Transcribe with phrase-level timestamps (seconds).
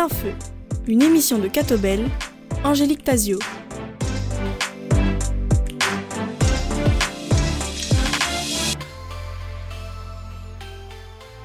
[0.00, 0.32] Plein Feu,
[0.88, 2.00] une émission de Catobel,
[2.64, 3.38] Angélique Tazio.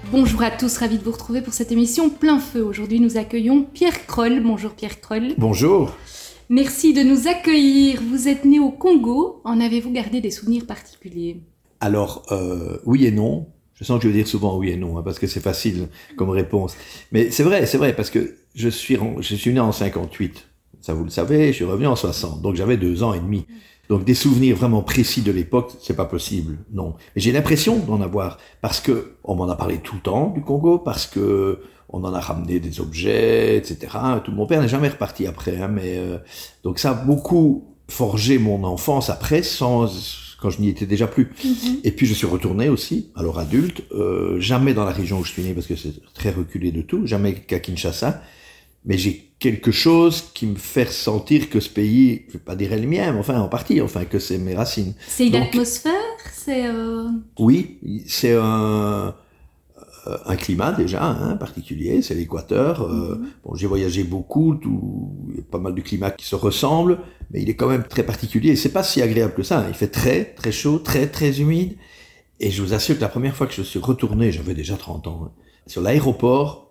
[0.10, 2.64] Bonjour à tous, ravi de vous retrouver pour cette émission Plein Feu.
[2.64, 4.42] Aujourd'hui, nous accueillons Pierre Kroll.
[4.42, 5.34] Bonjour Pierre Kroll.
[5.38, 5.94] Bonjour.
[6.48, 8.02] Merci de nous accueillir.
[8.10, 9.42] Vous êtes né au Congo.
[9.44, 11.42] En avez-vous gardé des souvenirs particuliers?
[11.82, 13.48] Alors, euh, oui et non.
[13.74, 15.90] Je sens que je vais dire souvent oui et non, hein, parce que c'est facile
[16.16, 16.78] comme réponse.
[17.12, 20.48] Mais c'est vrai, c'est vrai, parce que je suis, je suis né en 58.
[20.82, 22.42] Ça, vous le savez, je suis revenu en 60.
[22.42, 23.46] Donc, j'avais deux ans et demi.
[23.90, 26.96] Donc des souvenirs vraiment précis de l'époque, c'est pas possible, non.
[27.16, 30.42] Mais j'ai l'impression d'en avoir parce que on m'en a parlé tout le temps du
[30.42, 33.96] Congo, parce que on en a ramené des objets, etc.
[34.24, 36.18] Tout mon père n'est jamais reparti après, hein, mais euh,
[36.64, 39.86] donc ça a beaucoup forgé mon enfance après, sans
[40.42, 41.26] quand je n'y étais déjà plus.
[41.26, 41.82] Mm-hmm.
[41.84, 45.32] Et puis je suis retourné aussi, alors adulte, euh, jamais dans la région où je
[45.32, 48.22] suis né parce que c'est très reculé de tout, jamais qu'à Kinshasa
[48.86, 52.72] mais j'ai quelque chose qui me fait sentir que ce pays, je vais pas dire
[52.72, 54.94] le mien, mais enfin en partie, enfin que c'est mes racines.
[55.08, 55.94] C'est une atmosphère,
[56.34, 56.68] c'est.
[56.68, 57.10] Euh...
[57.40, 59.14] Oui, c'est un,
[60.08, 62.82] euh, un climat déjà hein, particulier, c'est l'Équateur.
[62.84, 63.28] Euh, mhm.
[63.44, 67.00] Bon, j'ai voyagé beaucoup, tout, il y a pas mal de climats qui se ressemblent,
[67.32, 68.56] mais il est quand même très particulier.
[68.56, 69.60] C'est pas si agréable que ça.
[69.60, 69.66] Hein.
[69.70, 71.76] Il fait très très chaud, très très humide.
[72.40, 75.08] Et je vous assure que la première fois que je suis retourné, j'avais déjà 30
[75.08, 75.32] ans, hein,
[75.68, 76.65] sur l'aéroport,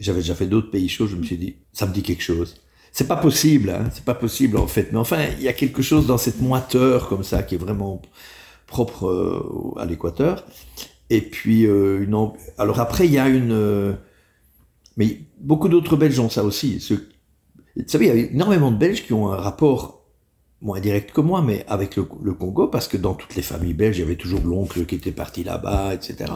[0.00, 2.56] j'avais déjà fait d'autres pays chauds, je me suis dit, ça me dit quelque chose.
[2.92, 4.90] C'est pas possible, hein, c'est pas possible en fait.
[4.92, 8.02] Mais enfin, il y a quelque chose dans cette moiteur comme ça qui est vraiment
[8.66, 10.44] propre euh, à l'équateur.
[11.10, 12.04] Et puis, euh,
[12.58, 13.52] alors après, il y a une...
[13.52, 13.92] Euh,
[14.96, 16.80] mais beaucoup d'autres Belges ont ça aussi.
[16.80, 16.94] Ce...
[16.94, 20.04] Vous savez, il y a énormément de Belges qui ont un rapport
[20.60, 23.74] moins direct que moi, mais avec le, le Congo, parce que dans toutes les familles
[23.74, 26.32] belges, il y avait toujours l'oncle qui était parti là-bas, etc.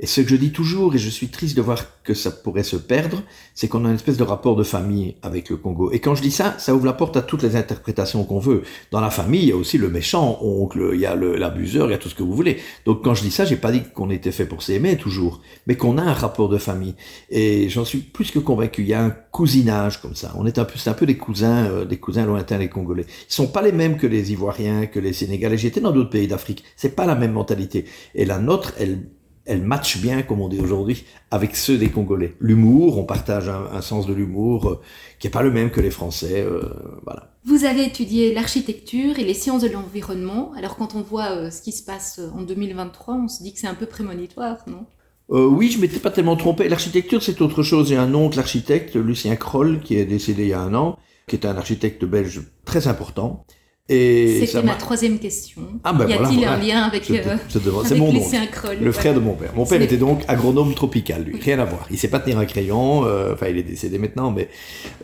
[0.00, 2.62] Et ce que je dis toujours, et je suis triste de voir que ça pourrait
[2.62, 3.22] se perdre,
[3.54, 5.90] c'est qu'on a une espèce de rapport de famille avec le Congo.
[5.90, 8.62] Et quand je dis ça, ça ouvre la porte à toutes les interprétations qu'on veut.
[8.92, 11.90] Dans la famille, il y a aussi le méchant oncle, il y a l'abuseur, il
[11.90, 12.58] y a tout ce que vous voulez.
[12.86, 15.76] Donc quand je dis ça, j'ai pas dit qu'on était fait pour s'aimer toujours, mais
[15.76, 16.94] qu'on a un rapport de famille.
[17.28, 18.82] Et j'en suis plus que convaincu.
[18.82, 20.32] Il y a un cousinage comme ça.
[20.38, 23.06] On est un peu, c'est un peu des cousins, euh, des cousins lointains, les Congolais.
[23.28, 25.58] Ils sont pas les mêmes que les Ivoiriens, que les Sénégalais.
[25.58, 26.62] J'étais dans d'autres pays d'Afrique.
[26.76, 27.84] C'est pas la même mentalité.
[28.14, 29.00] Et la nôtre, elle
[29.48, 32.34] elle match bien, comme on dit aujourd'hui, avec ceux des Congolais.
[32.38, 34.80] L'humour, on partage un, sens de l'humour euh,
[35.18, 36.42] qui n'est pas le même que les Français.
[36.42, 36.62] Euh,
[37.04, 37.32] voilà.
[37.44, 40.52] Vous avez étudié l'architecture et les sciences de l'environnement.
[40.56, 43.58] Alors quand on voit euh, ce qui se passe en 2023, on se dit que
[43.58, 44.84] c'est un peu prémonitoire, non?
[45.30, 46.70] Oui, je m'étais pas tellement trompé.
[46.70, 47.88] L'architecture, c'est autre chose.
[47.88, 51.36] J'ai un oncle architecte, Lucien Kroll, qui est décédé il y a un an, qui
[51.36, 53.44] est un architecte belge très important,
[53.88, 55.62] c'était ma troisième question.
[55.82, 59.52] Ah ben y a-t-il un lien avec, euh, c'est mon le frère de mon père.
[59.54, 61.86] Mon père était donc agronome tropical, lui, rien à voir.
[61.90, 64.48] Il sait pas tenir un crayon, euh, enfin il est décédé maintenant, mais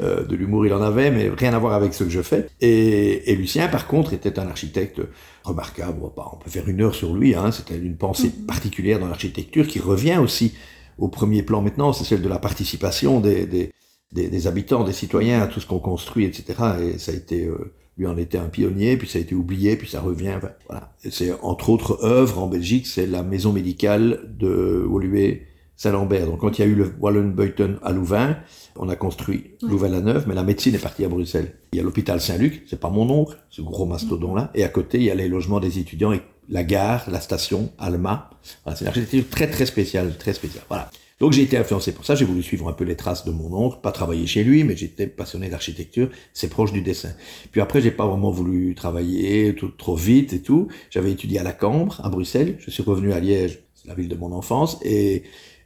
[0.02, 2.46] euh, de l'humour il en avait, mais rien à voir avec ce que je fais.
[2.60, 5.00] Et, et Lucien, par contre, était un architecte
[5.44, 5.98] remarquable.
[6.02, 7.34] On peut faire une heure sur lui.
[7.34, 8.46] Hein, C'était une pensée mhm.
[8.46, 10.54] particulière dans l'architecture qui revient aussi
[10.98, 13.72] au premier plan maintenant, c'est celle de la participation des, des,
[14.12, 16.54] des, des, habitants, des citoyens à tout ce qu'on construit, etc.
[16.82, 19.76] Et ça a été euh, lui en était un pionnier, puis ça a été oublié,
[19.76, 20.38] puis ça revient.
[20.68, 20.92] voilà.
[21.08, 25.38] C'est entre autres œuvres en Belgique, c'est la maison médicale de Woluwe
[25.76, 26.26] Saint-Lambert.
[26.26, 28.36] Donc quand il y a eu le Wallenbeuten à Louvain,
[28.76, 31.54] on a construit Louvain-la-Neuve, mais la médecine est partie à Bruxelles.
[31.72, 34.98] Il y a l'hôpital Saint-Luc, c'est pas mon oncle, ce gros mastodon-là, et à côté
[34.98, 38.30] il y a les logements des étudiants et la gare, la station, Alma.
[38.64, 40.64] Voilà, c'est une architecture très très spéciale, très spéciale.
[40.68, 40.90] Voilà.
[41.24, 43.50] Donc j'ai été influencé pour ça, j'ai voulu suivre un peu les traces de mon
[43.54, 47.12] oncle, pas travailler chez lui, mais j'étais passionné d'architecture, c'est proche du dessin.
[47.50, 50.68] Puis après, j'ai pas vraiment voulu travailler tout, trop vite et tout.
[50.90, 54.08] J'avais étudié à la Cambre, à Bruxelles, je suis revenu à Liège, c'est la ville
[54.08, 55.22] de mon enfance, et,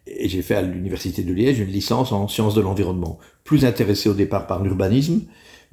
[0.07, 3.19] et j'ai fait à l'université de Liège une licence en sciences de l'environnement.
[3.43, 5.23] Plus intéressé au départ par l'urbanisme,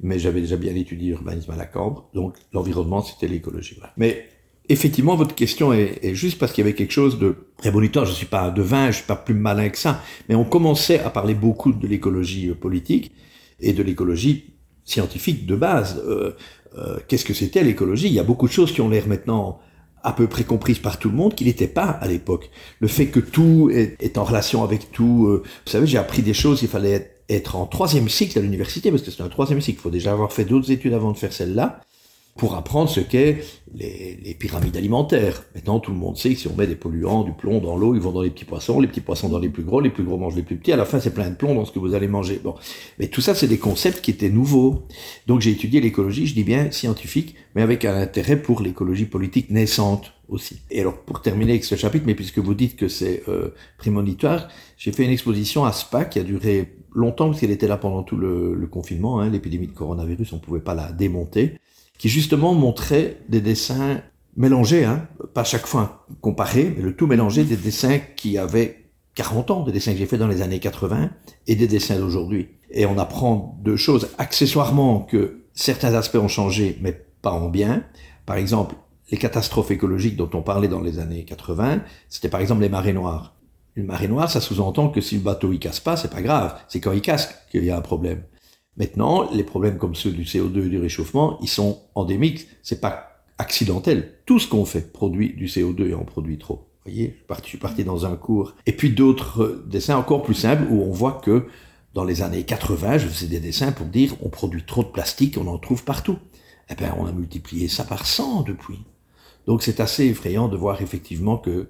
[0.00, 3.78] mais j'avais déjà bien étudié l'urbanisme à la Cambre, donc l'environnement c'était l'écologie.
[3.96, 4.26] Mais
[4.68, 8.08] effectivement, votre question est, juste parce qu'il y avait quelque chose de révolutionnaire.
[8.08, 11.10] Je suis pas devin, je suis pas plus malin que ça, mais on commençait à
[11.10, 13.12] parler beaucoup de l'écologie euh, politique
[13.60, 14.54] et de l'écologie
[14.84, 16.02] scientifique de base.
[16.06, 16.32] Euh,
[16.78, 18.06] euh, Qu'est-ce que c'était l'écologie?
[18.06, 19.60] Il y a beaucoup de choses qui ont l'air maintenant
[20.02, 22.50] à peu près comprises par tout le monde, qui n'étaient pas à l'époque.
[22.78, 25.26] Le fait que tout est, en relation avec tout.
[25.26, 26.62] Euh, vous savez, j'ai appris des choses.
[26.62, 29.80] Il fallait être en troisième cycle à l'université, parce que c'est un troisième cycle.
[29.80, 31.80] Il faut déjà avoir fait d'autres études avant de faire celle-là
[32.36, 33.38] pour apprendre ce qu'est
[33.74, 35.44] les, les, pyramides alimentaires.
[35.54, 37.94] Maintenant, tout le monde sait que si on met des polluants, du plomb dans l'eau,
[37.94, 40.04] ils vont dans les petits poissons, les petits poissons dans les plus gros, les plus
[40.04, 40.72] gros mangent les plus petits.
[40.72, 42.40] À la fin, c'est plein de plomb dans ce que vous allez manger.
[42.42, 42.54] Bon,
[42.98, 44.86] mais tout ça, c'est des concepts qui étaient nouveaux.
[45.26, 49.50] Donc, j'ai étudié l'écologie, je dis bien scientifique, mais avec un intérêt pour l'écologie politique
[49.50, 50.12] naissante.
[50.28, 50.60] aussi.
[50.70, 54.48] Et alors, pour terminer avec ce chapitre, mais puisque vous dites que c'est euh, prémonitoire,
[54.76, 58.02] j'ai fait une exposition à Spa qui a duré longtemps, parce qu'elle était là pendant
[58.02, 61.58] tout le, le confinement, hein, l'épidémie de coronavirus, on pouvait pas la démonter,
[61.98, 64.00] qui justement montrait des dessins
[64.36, 68.84] mélangés, hein, pas chaque fois comparés, mais le tout mélangé des dessins qui avaient
[69.14, 71.10] 40 ans, des dessins que j'ai fait dans les années 80
[71.46, 72.48] et des dessins d'aujourd'hui.
[72.70, 74.08] Et on apprend deux choses.
[74.18, 77.84] Accessoirement que certains aspects ont changé, mais pas en bien.
[78.26, 78.74] Par exemple,
[79.10, 82.92] les catastrophes écologiques dont on parlait dans les années 80, c'était par exemple les marées
[82.92, 83.34] noires.
[83.74, 86.58] Une marée noire, ça sous-entend que si le bateau il casse pas, c'est pas grave.
[86.68, 88.22] C'est quand il casse qu'il y a un problème.
[88.76, 92.46] Maintenant, les problèmes comme ceux du CO2 et du réchauffement, ils sont endémiques.
[92.62, 94.14] C'est pas accidentel.
[94.26, 97.84] Tout ce qu'on fait produit du CO2 et en produit trop voyez, je suis parti
[97.84, 98.54] dans un cours.
[98.66, 101.46] Et puis d'autres dessins encore plus simples où on voit que
[101.94, 105.36] dans les années 80, je faisais des dessins pour dire on produit trop de plastique,
[105.38, 106.18] on en trouve partout.
[106.70, 108.78] Eh bien, on a multiplié ça par 100 depuis.
[109.46, 111.68] Donc c'est assez effrayant de voir effectivement que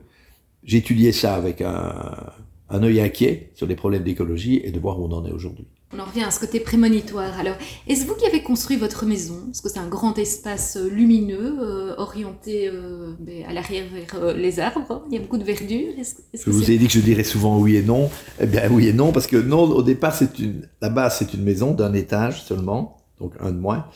[0.64, 2.32] j'étudiais ça avec un,
[2.68, 5.66] un œil inquiet sur les problèmes d'écologie et de voir où on en est aujourd'hui.
[5.96, 7.38] On en revient à ce côté prémonitoire.
[7.38, 7.56] Alors,
[7.86, 9.36] est-ce vous qui avez construit votre maison?
[9.46, 14.34] Parce que c'est un grand espace euh, lumineux, euh, orienté euh, ben, à l'arrière vers
[14.34, 15.04] les arbres.
[15.08, 15.92] Il y a beaucoup de verdure.
[16.34, 18.10] je vous ai dit que je dirais souvent oui et non.
[18.40, 21.32] Eh bien, oui et non, parce que non, au départ, c'est une, la base, c'est
[21.32, 23.86] une maison d'un étage seulement, donc un de moins,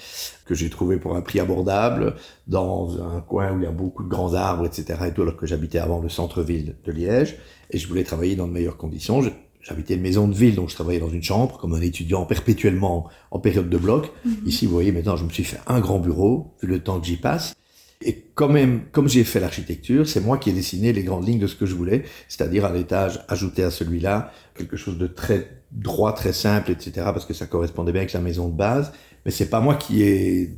[0.46, 2.14] que j'ai trouvé pour un prix abordable,
[2.46, 4.98] dans un coin où il y a beaucoup de grands arbres, etc.
[5.08, 7.36] Et tout, alors que j'habitais avant le centre-ville de Liège,
[7.70, 9.20] et je voulais travailler dans de meilleures conditions.
[9.62, 13.08] J'habitais une maison de ville, donc je travaillais dans une chambre comme un étudiant perpétuellement
[13.30, 14.10] en période de bloc.
[14.24, 14.36] Mhm.
[14.46, 17.06] Ici, vous voyez, maintenant, je me suis fait un grand bureau, vu le temps que
[17.06, 17.54] j'y passe.
[18.02, 21.38] Et quand même, comme j'ai fait l'architecture, c'est moi qui ai dessiné les grandes lignes
[21.38, 25.62] de ce que je voulais, c'est-à-dire un étage ajouté à celui-là, quelque chose de très
[25.70, 28.92] droit, très simple, etc., parce que ça correspondait bien avec la maison de base.
[29.26, 30.54] Mais c'est pas moi qui ai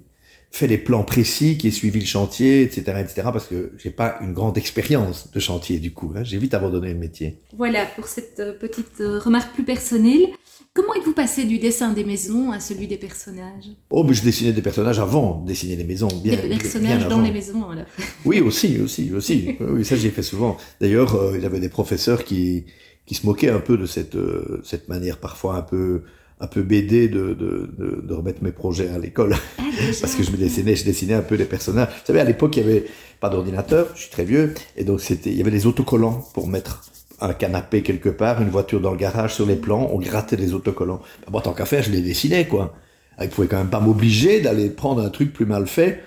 [0.53, 4.19] fait les plans précis, qui ai suivi le chantier, etc., etc., parce que j'ai pas
[4.21, 6.13] une grande expérience de chantier du coup.
[6.15, 6.25] Hein.
[6.25, 7.39] J'ai vite abandonné le métier.
[7.57, 10.27] Voilà pour cette euh, petite euh, remarque plus personnelle.
[10.75, 13.71] Comment êtes-vous passé du dessin des maisons à celui des personnages?
[13.91, 16.09] Oh, mais je dessinais des personnages avant de dessiner les maisons.
[16.23, 17.87] Bien, des personnages dans les maisons, alors.
[18.27, 19.57] Oui, aussi, aussi, aussi.
[19.59, 20.59] oui, ça j'ai fait souvent.
[20.83, 22.67] D'ailleurs, euh, il y avait des professeurs qui
[23.05, 24.17] qui se moquaient un peu de cette
[24.63, 26.03] cette manière parfois un peu
[26.43, 27.71] un peu BD de, de,
[28.03, 29.37] de, remettre mes projets à l'école.
[29.59, 29.63] Ah,
[30.01, 31.89] Parce que je me dessinais, je dessinais un peu les personnages.
[31.89, 32.85] Vous savez, à l'époque, il n'y avait
[33.21, 36.49] pas d'ordinateur, je suis très vieux, et donc c'était, il y avait des autocollants pour
[36.49, 36.83] mettre
[37.21, 40.53] un canapé quelque part, une voiture dans le garage sur les plans, on grattait les
[40.53, 41.01] autocollants.
[41.21, 42.75] Bah, moi, tant qu'à faire, je les dessinais, quoi.
[43.19, 46.03] Ah, il pouvait quand même pas m'obliger d'aller prendre un truc plus mal fait.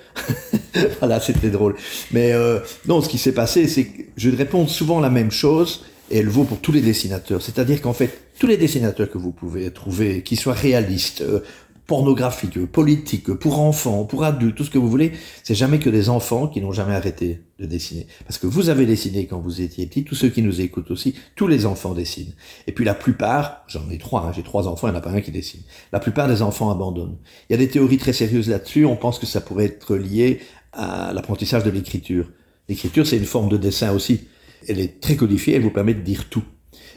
[1.00, 1.76] voilà, c'était drôle.
[2.12, 5.86] Mais euh, non, ce qui s'est passé, c'est que je réponds souvent la même chose,
[6.12, 7.42] et elle vaut pour tous les dessinateurs.
[7.42, 11.42] C'est-à-dire qu'en fait, tous les dessinateurs que vous pouvez trouver, qui soient réalistes, euh,
[11.88, 15.12] pornographiques, politiques, pour enfants, pour adultes, tout ce que vous voulez,
[15.44, 18.08] c'est jamais que des enfants qui n'ont jamais arrêté de dessiner.
[18.26, 21.16] Parce que vous avez dessiné quand vous étiez petit, tous ceux qui nous écoutent aussi,
[21.36, 22.34] tous les enfants dessinent.
[22.66, 25.04] Et puis la plupart, j'en ai trois, hein, j'ai trois enfants, il n'y en a
[25.04, 25.62] pas un qui dessine.
[25.92, 27.18] La plupart des enfants abandonnent.
[27.50, 30.40] Il y a des théories très sérieuses là-dessus, on pense que ça pourrait être lié
[30.74, 32.32] à l'apprentissage de l'écriture.
[32.68, 34.22] L'écriture, c'est une forme de dessin aussi.
[34.68, 36.44] Elle est très codifiée, elle vous permet de dire tout.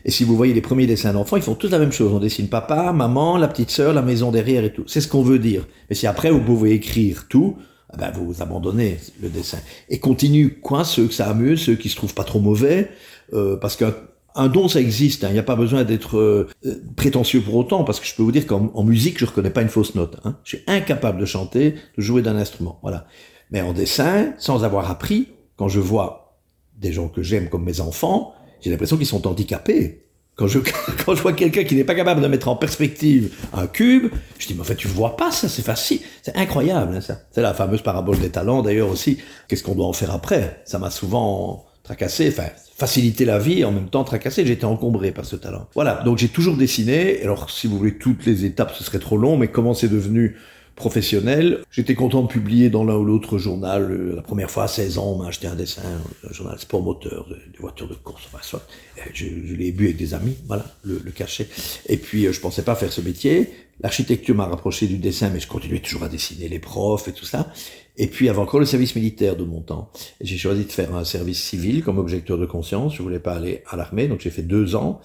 [0.05, 2.13] Et si vous voyez les premiers dessins d'enfants, ils font tous la même chose.
[2.13, 4.85] On dessine papa, maman, la petite sœur, la maison derrière et tout.
[4.87, 5.67] C'est ce qu'on veut dire.
[5.89, 7.57] Mais si après vous pouvez écrire tout,
[7.91, 9.59] ah ben vous abandonnez le dessin.
[9.89, 12.91] Et continue, quoi, ceux que ça amuse, ceux qui se trouvent pas trop mauvais,
[13.33, 15.25] euh, parce qu'un don, ça existe.
[15.25, 15.29] Hein.
[15.31, 16.49] Il n'y a pas besoin d'être euh,
[16.97, 19.69] prétentieux pour autant, parce que je peux vous dire qu'en musique, je reconnais pas une
[19.69, 20.19] fausse note.
[20.25, 20.37] Hein.
[20.45, 22.79] Je suis incapable de chanter, de jouer d'un instrument.
[22.83, 23.07] Voilà.
[23.51, 26.39] Mais en dessin, sans avoir appris, quand je vois
[26.77, 30.05] des gens que j'aime comme mes enfants, j'ai l'impression qu'ils sont handicapés.
[30.37, 30.61] Quand je,
[31.05, 34.47] quand je vois quelqu'un qui n'est pas capable de mettre en perspective un cube, je
[34.47, 36.01] dis, mais en fait, tu vois pas ça, c'est facile.
[36.23, 37.21] C'est incroyable, hein, ça.
[37.33, 39.19] C'est la fameuse parabole des talents, d'ailleurs, aussi.
[39.49, 40.63] Qu'est-ce qu'on doit en faire après?
[40.65, 44.47] Ça m'a souvent tracassé, enfin, facilité la vie, en même temps tracassé.
[44.47, 45.67] J'étais encombré par ce talent.
[45.75, 46.03] Voilà.
[46.05, 47.21] Donc, j'ai toujours dessiné.
[47.23, 50.37] Alors, si vous voulez toutes les étapes, ce serait trop long, mais comment c'est devenu
[50.79, 51.61] professionnel.
[51.71, 53.91] J'étais content de publier dans l'un ou l'autre journal.
[53.91, 55.83] Euh, la première fois à 16 ans, on m'a acheté un dessin,
[56.29, 58.23] un journal sport moteur, des voitures de course.
[58.27, 58.67] Enfin, soit.
[59.13, 61.49] Je, je l'ai bu avec des amis, voilà, le, le cachet.
[61.87, 63.51] Et puis, euh, je pensais pas faire ce métier.
[63.81, 67.27] L'architecture m'a rapproché du dessin, mais je continuais toujours à dessiner les profs et tout
[67.27, 67.53] ça.
[67.97, 69.91] Et puis, il y avait encore le service militaire de mon temps.
[70.21, 72.95] J'ai choisi de faire un service civil comme objecteur de conscience.
[72.95, 75.01] Je voulais pas aller à l'armée, donc j'ai fait deux ans,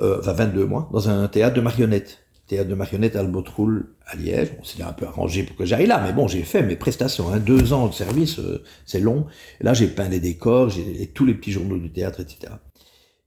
[0.00, 4.16] euh, enfin 22 mois, dans un théâtre de marionnettes théâtre de marionnettes à Albotroul à
[4.16, 4.48] Liège.
[4.58, 7.28] On s'est un peu arrangé pour que j'aille là, mais bon, j'ai fait mes prestations.
[7.28, 7.38] Hein.
[7.38, 9.26] Deux ans de service, euh, c'est long.
[9.60, 12.54] Et là, j'ai peint les décors, j'ai tous les petits journaux du théâtre, etc.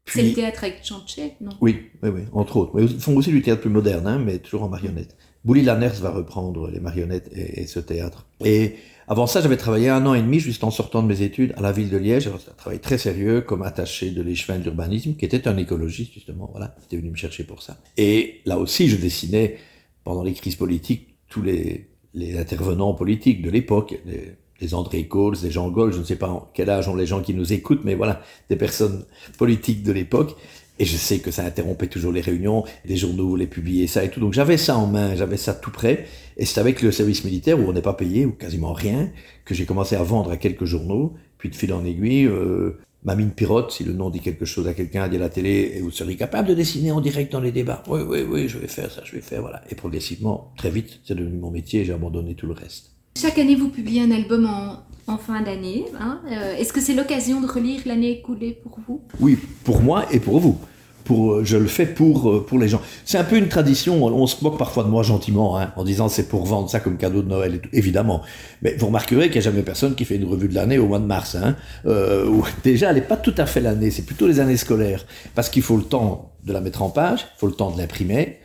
[0.06, 1.52] C'est le théâtre avec Chanché, non?
[1.62, 2.82] Oui, oui, oui, entre autres.
[2.82, 5.16] ils font aussi du théâtre plus moderne, hein, mais toujours en marionnettes.
[5.46, 8.28] Bouli Lanners va reprendre les marionnettes et, ce théâtre.
[8.44, 8.76] Et
[9.08, 11.62] Avant ça, j'avais travaillé un an et demi, juste en sortant de mes études, à
[11.62, 12.28] la ville de Liège.
[12.28, 16.50] Un travail très sérieux comme attaché de l'échevin de l'urbanisme, qui était un écologiste, justement.
[16.52, 17.78] Voilà, il était venu me chercher pour ça.
[17.98, 19.58] Et là aussi, je dessinais,
[20.04, 25.38] pendant les crises politiques, tous les, les intervenants politiques de l'époque, des, des André Coles,
[25.42, 27.82] des Jean Gaulle, je ne sais pas quel âge ont les gens qui nous écoutent,
[27.84, 29.06] mais voilà, des personnes
[29.38, 30.36] politiques de l'époque.
[30.80, 34.10] Et je sais que ça interrompait toujours les réunions, les journaux voulaient publier ça et
[34.10, 34.20] tout.
[34.20, 36.06] Donc j'avais ça en main, j'avais ça tout prêt.
[36.38, 39.12] Et c'est avec le service militaire où on n'est pas payé, ou quasiment rien,
[39.46, 41.14] que j'ai commencé à vendre à quelques journaux.
[41.38, 44.74] Puis de fil en aiguille, euh, Mamine Pirotte, si le nom dit quelque chose à
[44.74, 47.52] quelqu'un, dit à la télé, et vous seriez capable de dessiner en direct dans les
[47.52, 47.84] débats.
[47.88, 49.64] Oui, oui, oui, je vais faire ça, je vais faire, voilà.
[49.72, 52.91] Et progressivement, très vite, c'est devenu mon métier j'ai abandonné tout le reste.
[53.20, 55.86] Chaque année, vous publiez un album en, en fin d'année.
[56.00, 56.22] Hein.
[56.32, 59.02] Euh, Est-ce que c'est l'occasion de relire l'année écoulée pour vous?
[59.20, 60.58] Oui, pour moi et pour vous.
[61.04, 62.80] Pour, je le fais pour, pour les gens.
[63.06, 66.08] C'est un peu une tradition, on, se moque parfois de moi gentiment, hein, en disant
[66.10, 68.22] c'est pour vendre ça comme cadeau de Noël, et tout, évidemment.
[68.62, 70.88] Mais vous remarquerez qu'il n'y a jamais personne qui fait une revue de l'année au
[70.88, 71.36] mois de mars.
[71.36, 71.56] Hein,
[71.88, 72.32] euh,
[72.64, 75.06] déjà, elle n'est pas tout à fait l'année, c'est plutôt les années scolaires.
[75.34, 77.80] Parce qu'il faut le temps de la mettre en page, il faut le temps de
[77.80, 78.38] l'imprimer,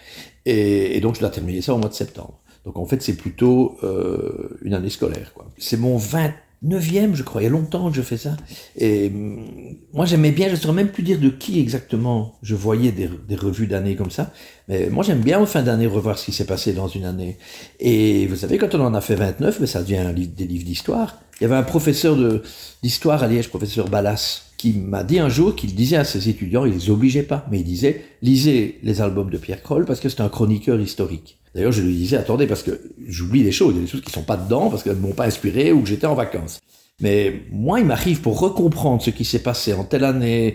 [0.46, 2.40] et, et donc je dois terminer ça au mois de septembre.
[2.66, 5.32] Donc en fait, c'est plutôt euh, une année scolaire.
[5.56, 7.40] C'est mon 29e, je crois.
[7.40, 8.36] Il y a longtemps que je fais ça.
[8.76, 9.38] Et hum,
[9.94, 13.08] moi, j'aimais bien, je ne saurais même plus dire de qui exactement je voyais des,
[13.36, 14.32] revues d'année comme ça.
[14.66, 17.38] Mais moi, j'aime bien en fin d'année revoir ce qui s'est passé dans une année.
[17.78, 21.20] Et vous savez, quand on en a fait 29, mais ça devient des livres d'histoire.
[21.40, 22.16] Il y avait un professeur
[22.82, 26.64] d'histoire à Liège, professeur Ballas, qui m'a dit un jour qu'il disait à ses étudiants,
[26.64, 30.08] il les obligeait pas, mais il disait, lisez les albums de Pierre Kroll parce que
[30.08, 31.35] c'est un chroniqueur historique.
[31.56, 34.02] D'ailleurs, je lui disais, attendez, parce que j'oublie des choses, il y a des choses
[34.02, 36.60] qui sont pas dedans parce qu'elles ne m'ont pas inspiré ou que j'étais en vacances.
[37.00, 40.54] Mais moi, il m'arrive pour recomprendre ce qui s'est passé en telle année,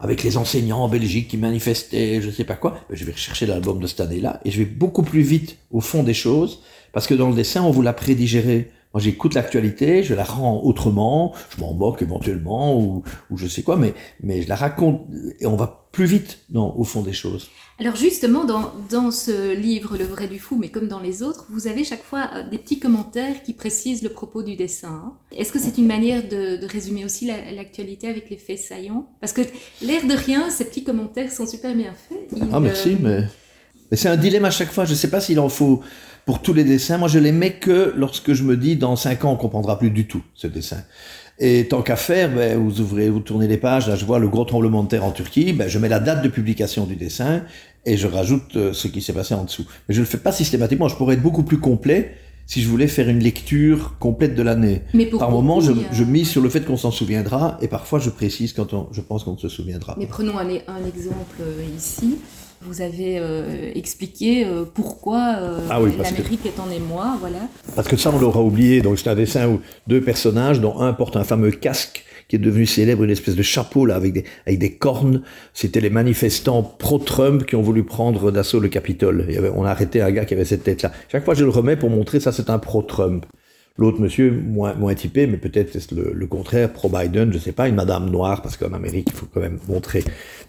[0.00, 3.78] avec les enseignants en Belgique qui manifestaient, je sais pas quoi, je vais rechercher l'album
[3.78, 7.14] de cette année-là et je vais beaucoup plus vite au fond des choses parce que
[7.14, 8.72] dans le dessin, on vous l'a prédigéré.
[8.94, 13.62] Moi, j'écoute l'actualité, je la rends autrement, je m'en moque éventuellement ou, ou je sais
[13.62, 13.92] quoi, mais,
[14.22, 15.02] mais je la raconte
[15.40, 17.48] et on va plus vite dans, au fond des choses.
[17.80, 21.46] Alors justement, dans, dans ce livre Le vrai du fou, mais comme dans les autres,
[21.50, 24.88] vous avez chaque fois euh, des petits commentaires qui précisent le propos du dessin.
[25.04, 25.12] hein.
[25.36, 29.06] Est-ce que c'est une manière de, de résumer aussi la- l'actualité avec les faits saillants?
[29.20, 29.42] Parce que
[29.82, 32.18] l'air de rien, ces petits commentaires sont super bien faits.
[32.36, 33.20] Ils, Ah merci, euh, mais,
[33.90, 34.84] mais c'est un dilemme à chaque fois.
[34.84, 35.80] Je sais pas s'il en faut
[36.28, 36.98] pour tous les dessins.
[36.98, 39.88] Moi, je les mets que lorsque je me dis dans cinq ans, on comprendra plus
[39.88, 40.82] du tout ce dessin.
[41.38, 43.88] Et tant qu'à faire, ben, vous ouvrez, vous tournez les pages.
[43.88, 45.54] Là, je vois le gros tremblement de terre en Turquie.
[45.54, 47.44] Ben, je mets la date de publication du dessin
[47.86, 49.64] et je rajoute euh, ce qui s'est passé en dessous.
[49.88, 50.88] Mais je le fais pas systématiquement.
[50.88, 52.12] Je pourrais être beaucoup plus complet
[52.44, 54.82] si je voulais faire une lecture complète de l'année.
[55.18, 58.52] Par moment, je, je mise sur le fait qu'on s'en souviendra et parfois je précise
[58.52, 59.96] quand on, je pense qu'on ne se souviendra.
[59.98, 62.18] Mais prenons un, un exemple euh, ici.
[62.62, 67.16] Vous avez euh, expliqué euh, pourquoi euh, Ah oui, parce que- l'Amérique est en émoi,
[67.20, 67.38] voilà.
[67.76, 68.80] Parce que ça, on l'aura oublié.
[68.82, 72.40] Donc, c'est un dessin où deux personnages, dont un porte un fameux casque qui est
[72.40, 75.22] devenu célèbre, une espèce de chapeau là avec des, avec des cornes.
[75.54, 79.24] C'était les manifestants pro-Trump qui ont voulu prendre d'assaut le Capitole.
[79.28, 80.92] Il y avait- on a arrêté un gars qui avait cette tête-là.
[81.10, 83.24] Chaque fois, je le remets pour montrer ça, c'est un pro-Trump.
[83.78, 88.10] L'autre monsieur, moins, typé, mais peut-être c'est le, contraire, pro-Biden, je sais pas, une madame
[88.10, 90.02] noire, parce qu'en Amérique, il faut quand même montrer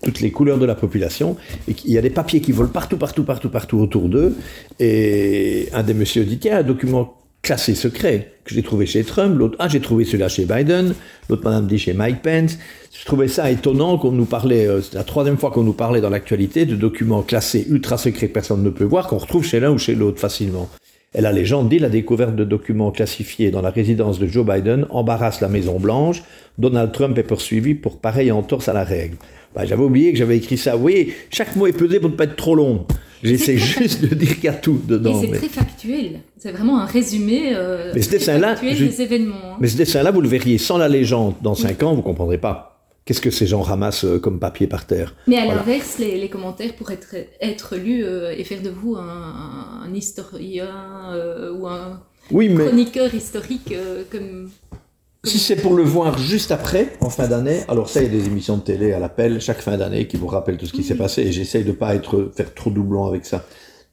[0.03, 1.37] toutes les couleurs de la population.
[1.67, 4.35] Et il y a des papiers qui volent partout, partout, partout, partout autour d'eux.
[4.79, 9.37] Et un des messieurs dit, tiens, un document classé secret que j'ai trouvé chez Trump,
[9.37, 10.93] l'autre, ah, j'ai trouvé celui-là chez Biden,
[11.29, 12.57] l'autre madame dit chez Mike Pence.
[12.99, 16.01] Je trouvais ça étonnant qu'on nous parlait, euh, c'est la troisième fois qu'on nous parlait
[16.01, 19.59] dans l'actualité de documents classés ultra secrets que personne ne peut voir, qu'on retrouve chez
[19.59, 20.67] l'un ou chez l'autre facilement.
[21.15, 24.85] Et la légende dit la découverte de documents classifiés dans la résidence de Joe Biden
[24.91, 26.21] embarrasse la Maison Blanche.
[26.59, 29.15] Donald Trump est poursuivi pour pareil entorse à la règle.
[29.55, 30.77] Bah, j'avais oublié que j'avais écrit ça.
[30.77, 32.85] Oui, chaque mot est pesé pour ne pas être trop long.
[33.23, 35.19] J'essaie juste de dire qu'il y a tout dedans.
[35.19, 36.19] Et c'est mais- très factuel.
[36.37, 39.35] C'est vraiment un résumé euh, Mais ce très dessin-là, factuel je- des événements.
[39.53, 39.57] hein.
[39.59, 41.33] Mais ce dessin-là, vous le verriez sans la légende.
[41.41, 42.68] Dans cinq ans, vous comprendrez pas.
[43.09, 45.61] Qu'est-ce que ces gens ramassent euh, comme papier par terre Mais à Voilà.
[45.61, 49.91] l'inverse, les, les commentaires pourraient être, être lus euh, et faire de vous un, un
[49.95, 50.69] historien
[51.13, 54.51] euh, ou un Oui, mais chroniqueur historique euh, comme...
[55.23, 58.19] si c'est pour le voir juste après, en fin d'année, alors ça, il y a
[58.21, 60.83] des émissions de télé à l'appel chaque fin d'année qui vous rappellent tout ce qui
[60.83, 63.43] s'est passé et j'essaye de pas être faire trop doublon avec ça.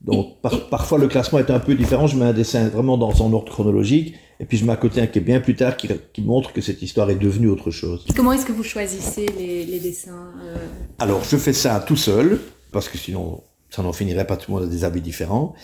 [0.03, 2.07] Donc par- parfois le classement est un peu différent.
[2.07, 5.01] Je mets un dessin vraiment dans son ordre chronologique et puis je mets à côté
[5.01, 7.71] un qui est bien plus tard qui, qui montre que cette histoire est devenue autre
[7.71, 8.05] chose.
[8.15, 10.57] Comment est-ce que vous choisissez les, les dessins euh,
[10.99, 12.41] Alors, je fais ça tout seul,
[12.73, 15.55] parce que sinon, ça n'en finirait pas, tout le monde a des habits différents.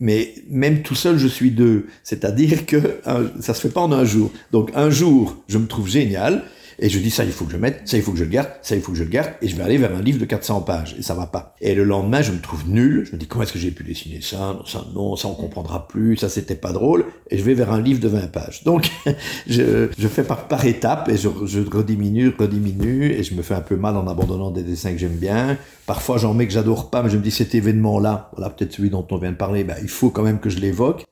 [0.00, 1.86] Mais même tout seul, je suis deux.
[2.02, 4.32] C'est-à-dire que un- ça se fait pas en un jour.
[4.50, 6.42] Donc, un jour, je me trouve génial.
[6.78, 8.30] Et je dis, ça, il faut que je mette, ça, il faut que je le
[8.30, 10.18] garde, ça, il faut que je le garde, et je vais aller vers un livre
[10.18, 11.54] de 400 pages, et ça va pas.
[11.60, 13.84] Et le lendemain, je me trouve nul, je me dis, comment est-ce que j'ai pu
[13.84, 17.42] dessiner ça Non, ça, non, ça, on comprendra plus, ça, c'était pas drôle, et je
[17.42, 18.64] vais vers un livre de 20 pages.
[18.64, 18.90] Donc,
[19.46, 23.60] je, fais par, par étapes, et je, je rediminue, rediminue, et je me fais un
[23.60, 25.58] peu mal en abandonnant des dessins que j'aime bien.
[25.86, 28.90] Parfois, j'en mets que j'adore pas, mais je me dis, cet événement-là, voilà, peut-être celui
[28.90, 31.06] dont on vient de parler, ben, il faut quand même que je l'évoque.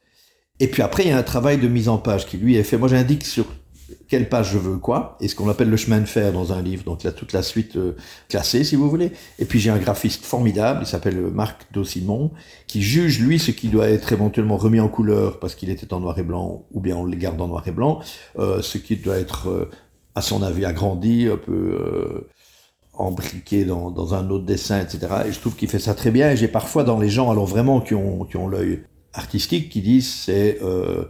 [0.61, 2.62] Et puis après, il y a un travail de mise en page qui lui est
[2.62, 2.76] fait.
[2.76, 3.47] Moi, j'indique sur
[4.09, 6.63] quelle page je veux quoi, et ce qu'on appelle le chemin de fer dans un
[6.63, 7.97] livre, donc là, toute la suite euh,
[8.29, 9.13] classée, si vous voulez.
[9.39, 12.31] Et puis j'ai un graphiste formidable, il s'appelle Marc Dossimon,
[12.67, 16.01] qui juge, lui, ce qui doit être éventuellement remis en couleur parce qu'il était en
[16.01, 18.01] noir et blanc, ou bien on le garde en noir et blanc,
[18.39, 19.71] euh, ce qui doit être, euh,
[20.15, 22.29] à son avis, agrandi, un peu euh,
[22.93, 25.25] embriqué dans, dans, un autre dessin, etc.
[25.27, 27.47] Et je trouve qu'il fait ça très bien, et j'ai parfois dans les gens, alors
[27.47, 28.83] vraiment, qui ont, qui ont l'œil
[29.13, 30.59] artistique, qui disent, c'est...
[30.63, 31.05] Euh,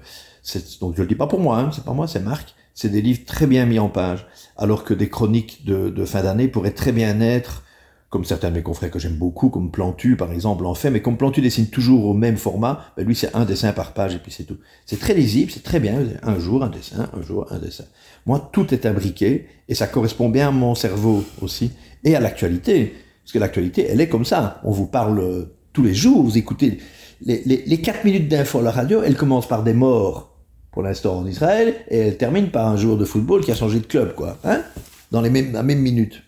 [0.80, 3.02] donc je le dis pas pour moi, hein, c'est pas moi, c'est Marc, c'est des
[3.02, 6.92] livres très bien mis en page, alors que des chroniques de, fin d'année pourraient très
[6.92, 7.64] bien être,
[8.08, 11.00] comme certains de mes confrères que j'aime beaucoup, comme Plantu par exemple en fait, mais
[11.00, 14.18] comme Plantu dessine toujours au même format, ben lui c'est un dessin par page et
[14.18, 14.56] puis c'est tout.
[14.84, 17.84] C'est très lisible, c'est très bien, un jour un dessin, un jour un dessin.
[18.26, 21.70] Moi tout est imbriqué et ça correspond bien à mon cerveau aussi
[22.02, 24.60] et à l'actualité, parce que l'actualité elle est comme ça.
[24.64, 26.78] On vous parle tous les jours, vous écoutez
[27.22, 30.29] les, les, les 4 minutes d'info à la radio, elles commencent par des morts
[30.72, 33.80] pour l'instant en Israël, et elle termine par un joueur de football qui a changé
[33.80, 34.62] de club, quoi, hein
[35.10, 36.22] Dans les mêmes, la même minute.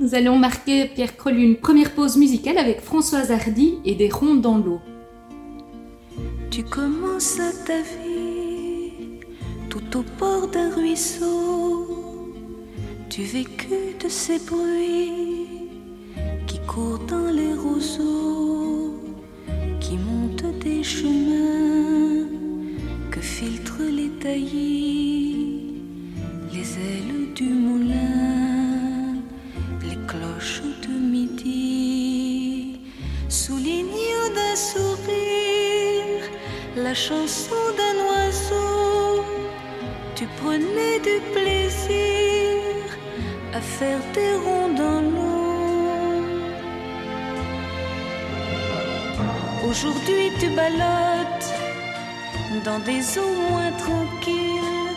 [0.00, 4.40] Nous allons marquer, Pierre Kroll, une première pause musicale avec Françoise Hardy et des rondes
[4.40, 4.80] dans l'eau.
[6.50, 8.92] Tu commences ta vie
[9.68, 12.32] tout au bord d'un ruisseau.
[13.10, 15.68] Tu vécus de ces bruits
[16.46, 18.94] qui courent dans les roseaux,
[19.80, 22.47] qui montent des chemins
[23.18, 25.82] que filtrent les taillis,
[26.52, 29.16] les ailes du moulin,
[29.82, 32.80] les cloches de midi,
[33.28, 36.24] soulignant d'un sourire
[36.76, 39.24] la chanson d'un oiseau.
[40.14, 42.78] Tu prenais du plaisir
[43.52, 46.22] à faire des ronds dans l'eau.
[49.68, 51.57] Aujourd'hui tu ballottes
[52.64, 54.94] dans des eaux moins tranquilles.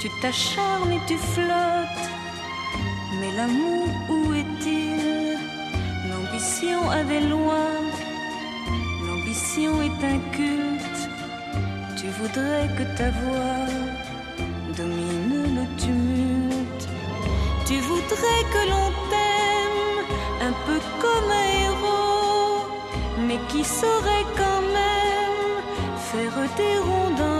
[0.00, 2.06] Tu t'acharnes et tu flottes.
[3.20, 5.38] Mais l'amour, où est-il?
[6.08, 7.70] L'ambition avait loin.
[9.06, 11.00] L'ambition est un culte.
[11.96, 13.66] Tu voudrais que ta voix
[14.76, 16.88] domine le tumulte.
[17.66, 22.66] Tu voudrais que l'on t'aime un peu comme un héros,
[23.26, 24.97] mais qui saurait quand même
[26.10, 27.37] faire des ronds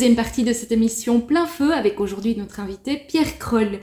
[0.00, 3.80] Deuxième partie de cette émission plein feu avec aujourd'hui notre invité Pierre Kroll.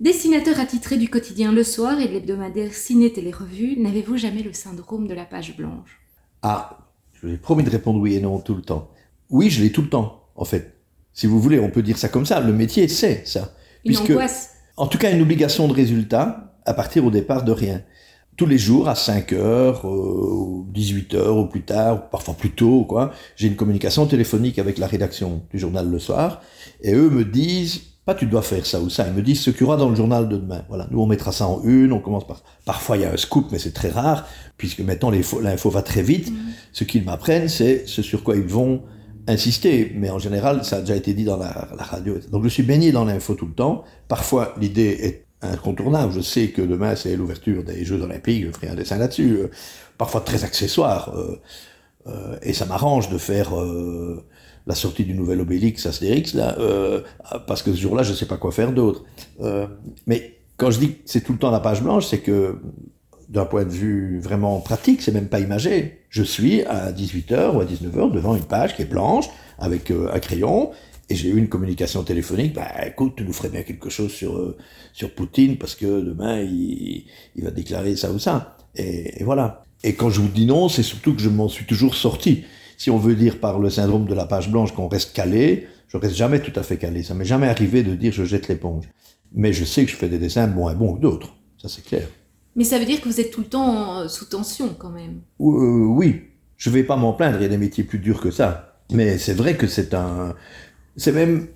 [0.00, 4.52] Dessinateur attitré du quotidien Le Soir et de l'hebdomadaire Ciné Télé Revue, n'avez-vous jamais le
[4.52, 6.00] syndrome de la page blanche?
[6.42, 6.78] Ah,
[7.12, 8.90] je vous ai promis de répondre oui et non tout le temps.
[9.30, 10.74] Oui, je l'ai tout le temps, en fait.
[11.12, 12.40] Si vous voulez, on peut dire ça comme ça.
[12.40, 13.54] Le métier, c'est ça.
[13.84, 17.84] Une angoisse En tout cas, une obligation de résultat à partir au départ de rien.
[18.38, 22.84] Tous les jours, à 5 heures, euh, 18 heures ou plus tard, parfois plus tôt,
[22.88, 26.40] quoi, j'ai une communication téléphonique avec la rédaction du journal le soir,
[26.80, 29.50] et eux me disent, pas tu dois faire ça ou ça, ils me disent ce
[29.50, 30.62] qu'il y aura dans le journal de demain.
[30.68, 32.44] Voilà, nous on mettra ça en une, on commence par...
[32.64, 36.02] Parfois il y a un scoop, mais c'est très rare, puisque maintenant l'info, va très
[36.02, 36.32] vite.
[36.72, 38.84] Ce qu'ils m'apprennent, c'est ce sur quoi ils vont
[39.26, 42.14] insister, mais en général, ça a déjà été dit dans la, la radio.
[42.30, 43.82] Donc je suis baigné dans l'info tout le temps.
[44.06, 46.12] Parfois, l'idée est incontournable.
[46.12, 49.36] Je sais que demain, c'est l'ouverture des Jeux Olympiques, je ferai un dessin là-dessus.
[49.36, 49.50] Euh,
[49.96, 51.12] parfois très accessoire.
[51.16, 51.40] Euh,
[52.06, 53.50] euh, et ça m'arrange de faire
[54.66, 56.56] la sortie du nouvel Obélix Astérix, là,
[57.46, 59.04] parce que ce jour-là, je sais pas quoi faire d'autre.
[60.06, 62.60] Mais Quand je dis que c'est tout le temps la page blanche, c'est que
[63.28, 66.04] d'un point de vue vraiment pratique, c'est même pas imagé.
[66.08, 69.26] Je suis à 18h ou à 19h devant une page qui est blanche
[69.58, 70.70] avec un crayon
[71.10, 72.54] et j'ai eu une communication téléphonique.
[72.54, 74.56] Bah écoute, tu nous ferais bien quelque chose sur euh,
[74.92, 78.56] sur Poutine parce que demain il, il va déclarer ça ou ça.
[78.74, 79.62] Et, et, voilà.
[79.84, 82.44] Et quand je vous dis non, c'est surtout que je m'en suis toujours sorti.
[82.76, 85.96] Si on veut dire par le syndrome de la page blanche qu'on reste calé, je
[85.96, 87.02] reste jamais tout à fait calé.
[87.02, 88.84] Ça m'est jamais arrivé de dire je jette l'éponge.
[89.32, 91.34] Mais je sais que je fais des dessins et bons que d'autres.
[91.60, 92.06] Ça c'est clair.
[92.54, 95.20] Mais ça veut dire que vous êtes tout le temps sous tension quand même.
[95.40, 96.22] Euh, oui,
[96.56, 98.80] je vais pas m'en plaindre, il y a des métiers plus durs que ça.
[98.90, 100.34] Mais c'est vrai que c'est un...
[100.98, 101.46] C'est même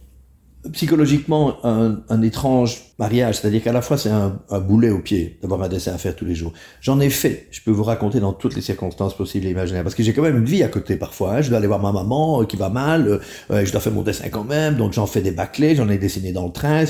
[0.70, 5.38] psychologiquement un, un étrange mariage, c'est-à-dire qu'à la fois c'est un, un, boulet au pied
[5.42, 6.52] d'avoir un dessin à faire tous les jours.
[6.80, 9.96] J'en ai fait, je peux vous raconter dans toutes les circonstances possibles et imaginables, parce
[9.96, 11.34] que j'ai quand même une vie à côté parfois.
[11.34, 11.42] Hein.
[11.42, 13.20] Je dois aller voir ma maman euh, qui va mal,
[13.50, 15.98] euh, je dois faire mon dessin quand même, donc j'en fais des bâclés, j'en ai
[15.98, 16.84] dessiné dans le train,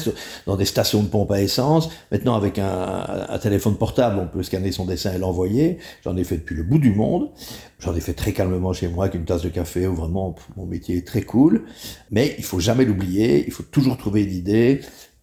[0.47, 1.89] dans des stations de pompe à essence.
[2.11, 5.79] Maintenant avec un, un téléphone portable, on peut scanner son dessin et l'envoyer.
[6.05, 7.31] J'en ai fait depuis le bout du monde.
[7.79, 10.67] J'en ai fait très calmement chez moi avec une tasse de café où vraiment mon
[10.67, 11.65] métier est très cool.
[12.13, 14.81] Mais il faut jamais l'oublier, toujours trouver une idée.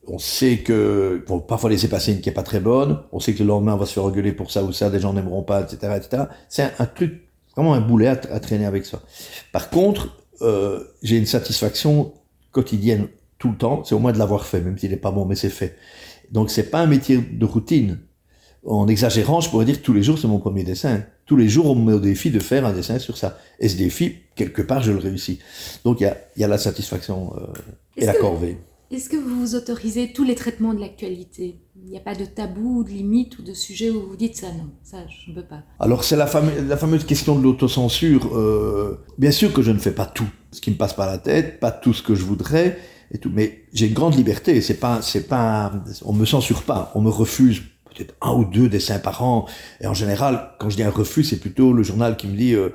[0.08, 3.02] On sait que, bon, parfois laisser passer une qui est pas très bonne.
[3.12, 5.00] On sait que le lendemain on va se faire engueuler pour ça ou ça, des
[5.00, 6.24] gens n'aimeront pas, etc., etc.
[6.48, 9.02] C'est un, truc, vraiment un boulet à, à, traîner avec ça.
[9.52, 12.14] Par contre, euh, j'ai une satisfaction
[12.52, 13.84] quotidienne tout le temps.
[13.84, 15.76] C'est au moins de l'avoir fait, même s'il n'est pas bon, mais c'est fait.
[16.32, 18.00] Donc c'est pas un métier de routine
[18.66, 21.04] en exagérant, je pourrais dire que tous les jours, c'est mon premier dessin.
[21.26, 23.38] Tous les jours, on me met au défi de faire un dessin sur ça.
[23.60, 25.40] Et ce défi, quelque part, je le réussis.
[25.86, 27.48] Donc, il y a, y a, la satisfaction euh,
[27.96, 28.58] et la que, corvée.
[28.92, 31.60] Est-ce que vous vous autorisez tous les traitements de l'actualité?
[31.82, 34.48] Il n'y a pas de tabou, de limite ou de sujet où vous dites ça,
[34.48, 35.64] non, ça, je ne peux pas.
[35.80, 38.36] Alors, c'est la, fameuse, la fameuse question de l'autocensure.
[38.36, 41.18] Euh, bien sûr que je ne fais pas tout ce qui me passe par la
[41.18, 42.78] tête, pas tout ce que je voudrais.
[43.12, 44.60] Et tout, mais j'ai une grande liberté.
[44.62, 45.72] C'est pas, c'est pas,
[46.04, 47.62] on me censure pas, on me refuse
[48.00, 49.46] peut-être un ou deux dessins par an.
[49.82, 52.54] Et en général, quand je dis un refus, c'est plutôt le journal qui me dit
[52.54, 52.70] euh,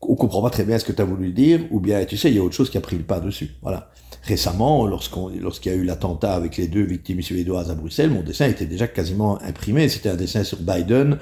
[0.00, 2.30] on comprend pas très bien ce que tu as voulu dire, ou bien tu sais,
[2.30, 3.50] il y a autre chose qui a pris le pas dessus.
[3.62, 3.90] Voilà.
[4.22, 8.22] Récemment, lorsqu'on, lorsqu'il y a eu l'attentat avec les deux victimes suédoises à Bruxelles, mon
[8.22, 9.88] dessin était déjà quasiment imprimé.
[9.88, 11.18] C'était un dessin sur Biden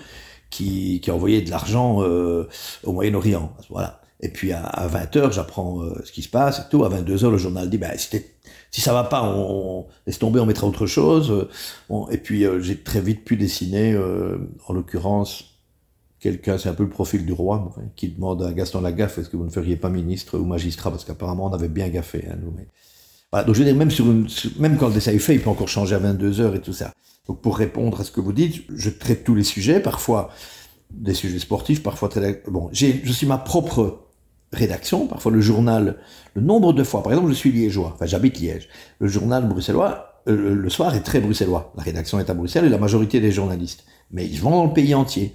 [0.51, 2.49] qui, qui envoyait de l'argent euh,
[2.85, 3.53] au Moyen-Orient.
[3.71, 4.02] Voilà.
[4.23, 6.85] Et puis à, à 20h, j'apprends euh, ce qui se passe et tout.
[6.85, 10.67] À 22h, le journal dit, ben, si ça va pas, on, laisse tomber, on mettra
[10.67, 11.49] autre chose.
[11.89, 15.59] Bon, et puis euh, j'ai très vite pu dessiner, euh, en l'occurrence,
[16.21, 19.37] quelqu'un, c'est un peu le profil du roi, qui demande à Gaston Lagaffe, est-ce que
[19.37, 22.55] vous ne feriez pas ministre ou magistrat, parce qu'apparemment on avait bien gaffé, hein, nous.
[23.33, 25.51] Voilà, donc je veux dire, même, sur même quand le dessin est fait, il peut
[25.51, 26.93] encore changer à 22 heures et tout ça.
[27.27, 30.31] Donc pour répondre à ce que vous dites, je traite tous les sujets, parfois
[30.91, 32.43] des sujets sportifs, parfois très...
[32.47, 34.02] Bon, je suis ma propre
[34.53, 35.97] rédaction, parfois le journal,
[36.35, 40.21] le nombre de fois, par exemple, je suis liégeois, enfin j'habite Liège, le journal bruxellois,
[40.29, 43.33] euh, le soir est très bruxellois, la rédaction est à Bruxelles et la majorité des
[43.33, 45.35] journalistes, mais ils vont dans le pays entier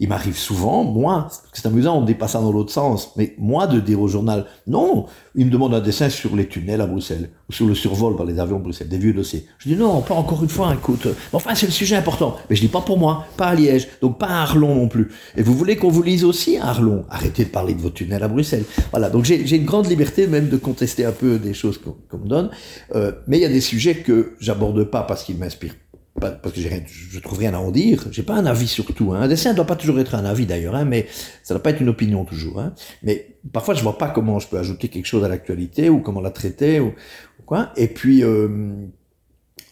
[0.00, 3.80] il m'arrive souvent, moi, c'est amusant, on dépasse ça dans l'autre sens, mais moi de
[3.80, 7.52] dire au journal, non, il me demande un dessin sur les tunnels à Bruxelles, ou
[7.52, 9.46] sur le survol par les avions de Bruxelles, des vieux dossiers.
[9.58, 12.60] Je dis non, pas encore une fois, écoute, enfin c'est le sujet important, mais je
[12.60, 15.08] dis pas pour moi, pas à Liège, donc pas à Arlon non plus.
[15.36, 17.04] Et vous voulez qu'on vous lise aussi à Arlon?
[17.10, 18.64] Arrêtez de parler de vos tunnels à Bruxelles.
[18.90, 22.22] Voilà, donc j'ai une grande liberté même de contester un peu des choses qu'on qu
[22.22, 22.50] me donne,
[22.94, 25.74] euh, mais il y a des sujets que j'aborde pas parce qu'ils m'inspirent
[26.20, 28.06] parce que je trouve rien à en dire.
[28.10, 29.12] J'ai pas un avis sur tout.
[29.12, 29.22] Hein.
[29.22, 31.06] Un dessin ne doit pas toujours être un avis d'ailleurs, hein, mais
[31.42, 32.60] ça ne doit pas être une opinion toujours.
[32.60, 32.74] Hein.
[33.02, 36.20] Mais parfois, je vois pas comment je peux ajouter quelque chose à l'actualité ou comment
[36.20, 37.72] la traiter ou, ou, quoi.
[37.76, 38.48] Et puis, euh,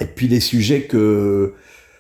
[0.01, 1.55] et puis des sujets que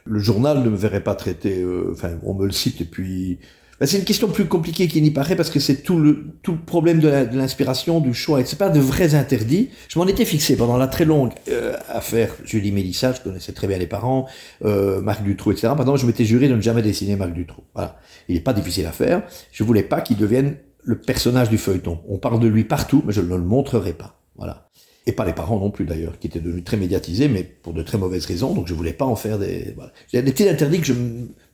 [0.04, 1.60] le journal ne me verrait pas traiter.
[1.62, 3.38] Euh, enfin, on me le cite et puis
[3.78, 6.52] ben, c'est une question plus compliquée qu'il n'y paraît parce que c'est tout le, tout
[6.52, 8.40] le problème de l'inspiration, du choix.
[8.40, 9.70] Et c'est pas de vrais interdits.
[9.88, 13.66] Je m'en étais fixé pendant la très longue euh, affaire Julie Mélissa, je connaissais très
[13.66, 14.26] bien les parents,
[14.64, 15.72] euh, Marc Dutroux, etc.
[15.76, 17.64] Pendant je m'étais juré de ne jamais dessiner Marc Dutroux.
[17.74, 17.98] Voilà.
[18.28, 19.22] Il n'est pas difficile à faire.
[19.52, 22.00] Je voulais pas qu'il devienne le personnage du feuilleton.
[22.08, 24.20] On parle de lui partout, mais je ne le montrerai pas.
[24.36, 24.70] Voilà.
[25.08, 27.82] Et pas les parents non plus d'ailleurs, qui étaient devenus très médiatisés, mais pour de
[27.82, 28.54] très mauvaises raisons.
[28.54, 29.72] Donc je voulais pas en faire des.
[29.76, 29.92] Voilà.
[30.12, 30.94] Il y a des petits interdits que je,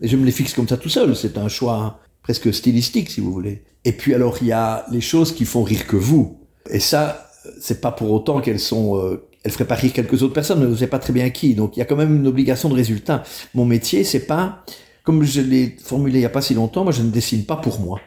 [0.00, 1.14] je me les fixe comme ça tout seul.
[1.16, 3.62] C'est un choix presque stylistique, si vous voulez.
[3.84, 6.38] Et puis alors, il y a les choses qui font rire que vous.
[6.70, 7.30] Et ça,
[7.60, 8.98] c'est pas pour autant qu'elles sont...
[8.98, 11.54] Euh, elles feraient pas rire quelques autres personnes, mais vous savez pas très bien qui.
[11.54, 13.24] Donc il y a quand même une obligation de résultat.
[13.54, 14.64] Mon métier, c'est pas...
[15.02, 17.56] Comme je l'ai formulé il y a pas si longtemps, moi je ne dessine pas
[17.56, 18.00] pour moi.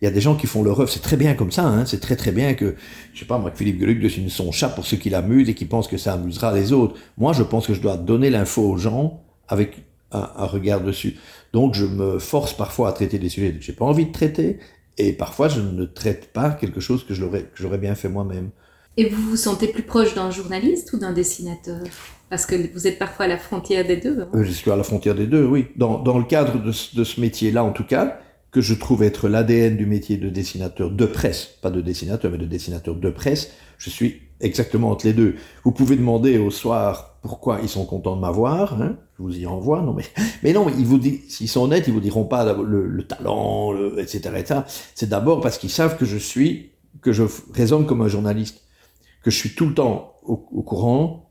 [0.00, 1.86] Il y a des gens qui font leur œuvre, c'est très bien comme ça, hein,
[1.86, 2.74] c'est très très bien que,
[3.14, 5.54] je sais pas moi, que Philippe Geluc dessine son chat pour ceux qui l'amusent et
[5.54, 6.96] qui pensent que ça amusera les autres.
[7.16, 9.76] Moi, je pense que je dois donner l'info aux gens avec
[10.10, 11.16] un, regard dessus.
[11.52, 14.58] Donc je me force parfois à traiter des sujets que j'ai pas envie de traiter,
[14.98, 18.50] et parfois je ne traite pas quelque chose que j'aurais bien fait moi-même.
[18.98, 21.78] Et vous vous sentez plus proche d'un journaliste ou d'un dessinateur?
[22.28, 24.20] Parce que vous êtes parfois à la frontière des deux.
[24.20, 24.28] hein.
[24.34, 25.68] Euh, Je suis à la frontière des deux, oui.
[25.76, 28.18] Dans, dans le cadre de, ce- de ce métier-là, en tout cas,
[28.50, 32.36] que je trouve être l'ADN du métier de dessinateur de presse, pas de dessinateur, mais
[32.38, 35.36] de dessinateur de presse, je suis exactement entre les deux.
[35.64, 39.46] Vous pouvez demander au soir pourquoi ils sont contents de m'avoir, hein, je vous y
[39.46, 40.04] envoie, non mais,
[40.42, 43.72] mais non, ils vous disent, s'ils sont honnêtes, ils vous diront pas le, le talent,
[43.72, 44.60] le, etc., etc.
[44.94, 47.22] C'est d'abord parce qu'ils savent que je suis, que je
[47.54, 48.62] raisonne comme un journaliste,
[49.22, 51.30] que je suis tout le temps au, au courant,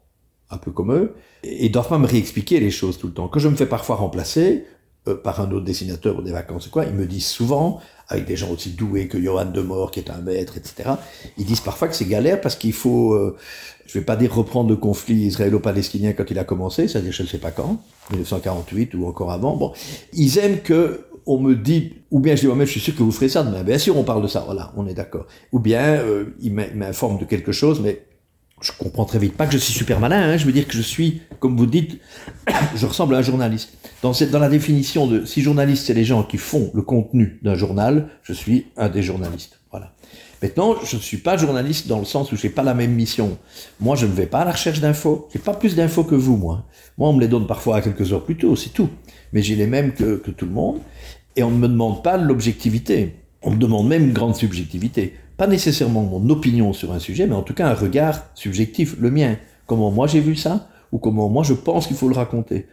[0.50, 3.28] un peu comme eux, et ils doivent pas me réexpliquer les choses tout le temps.
[3.28, 4.66] Quand je me fais parfois remplacer
[5.08, 8.36] euh, par un autre dessinateur ou des vacances quoi, ils me disent souvent, avec des
[8.36, 10.92] gens aussi doués que Johan Demore, qui est un maître, etc.,
[11.38, 13.36] ils disent parfois que c'est galère parce qu'il faut, euh,
[13.86, 17.28] je vais pas dire reprendre le conflit israélo-palestinien quand il a commencé, c'est-à-dire je ne
[17.28, 19.56] sais pas quand, 1948 ou encore avant.
[19.56, 19.74] Bon,
[20.14, 23.04] ils aiment que on me dit, ou bien je dis moi-même, je suis sûr que
[23.04, 23.64] vous ferez ça demain.
[23.64, 25.26] Bien sûr, on parle de ça, voilà, on est d'accord.
[25.52, 28.04] Ou bien euh, ils m'informent de quelque chose, mais
[28.62, 29.36] je comprends très vite.
[29.36, 31.66] Pas que je suis super malin, hein, je veux dire que je suis, comme vous
[31.66, 32.00] dites,
[32.76, 33.74] je ressemble à un journaliste.
[34.02, 37.40] Dans, cette, dans la définition de si journaliste, c'est les gens qui font le contenu
[37.42, 39.60] d'un journal, je suis un des journalistes.
[39.72, 39.94] Voilà.
[40.42, 43.38] Maintenant, je ne suis pas journaliste dans le sens où j'ai pas la même mission.
[43.80, 45.28] Moi, je ne vais pas à la recherche d'infos.
[45.32, 46.66] J'ai pas plus d'infos que vous, moi.
[46.98, 48.90] Moi, on me les donne parfois à quelques heures plus tôt, c'est tout.
[49.34, 50.80] Mais j'ai les mêmes que, que tout le monde.
[51.36, 53.16] Et on ne me demande pas l'objectivité.
[53.44, 55.16] On me demande même une grande subjectivité.
[55.42, 59.10] Pas nécessairement mon opinion sur un sujet, mais en tout cas un regard subjectif, le
[59.10, 59.38] mien.
[59.66, 62.68] Comment moi j'ai vu ça, ou comment moi je pense qu'il faut le raconter.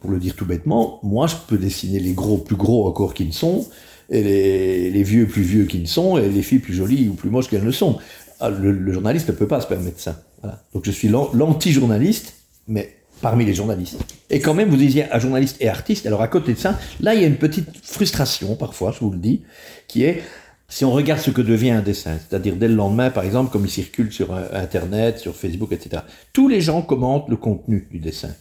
[0.00, 3.28] Pour le dire tout bêtement, moi je peux dessiner les gros plus gros encore qu'ils
[3.28, 3.68] ne sont,
[4.10, 7.30] et les, vieux plus vieux qu'ils ne sont, et les filles plus jolies ou plus
[7.30, 7.98] moches qu'elles ne sont.
[8.40, 10.24] Ah, Le, journaliste ne peut pas se permettre ça.
[10.42, 10.60] Voilà.
[10.74, 12.34] Donc je suis l'an- l'anti-journaliste,
[12.66, 13.96] mais parmi les journalistes.
[14.28, 17.14] Et quand même, vous disiez un journaliste et artiste, alors à côté de ça, là
[17.14, 19.42] il y a une petite frustration parfois, je vous le dis,
[19.86, 20.24] qui est
[20.70, 23.64] si on regarde ce que devient un dessin, c'est-à-dire dès le lendemain, par exemple, comme
[23.64, 26.02] il circule sur Internet, sur Facebook, etc.,
[26.32, 28.34] tous les gens commentent le contenu du dessin.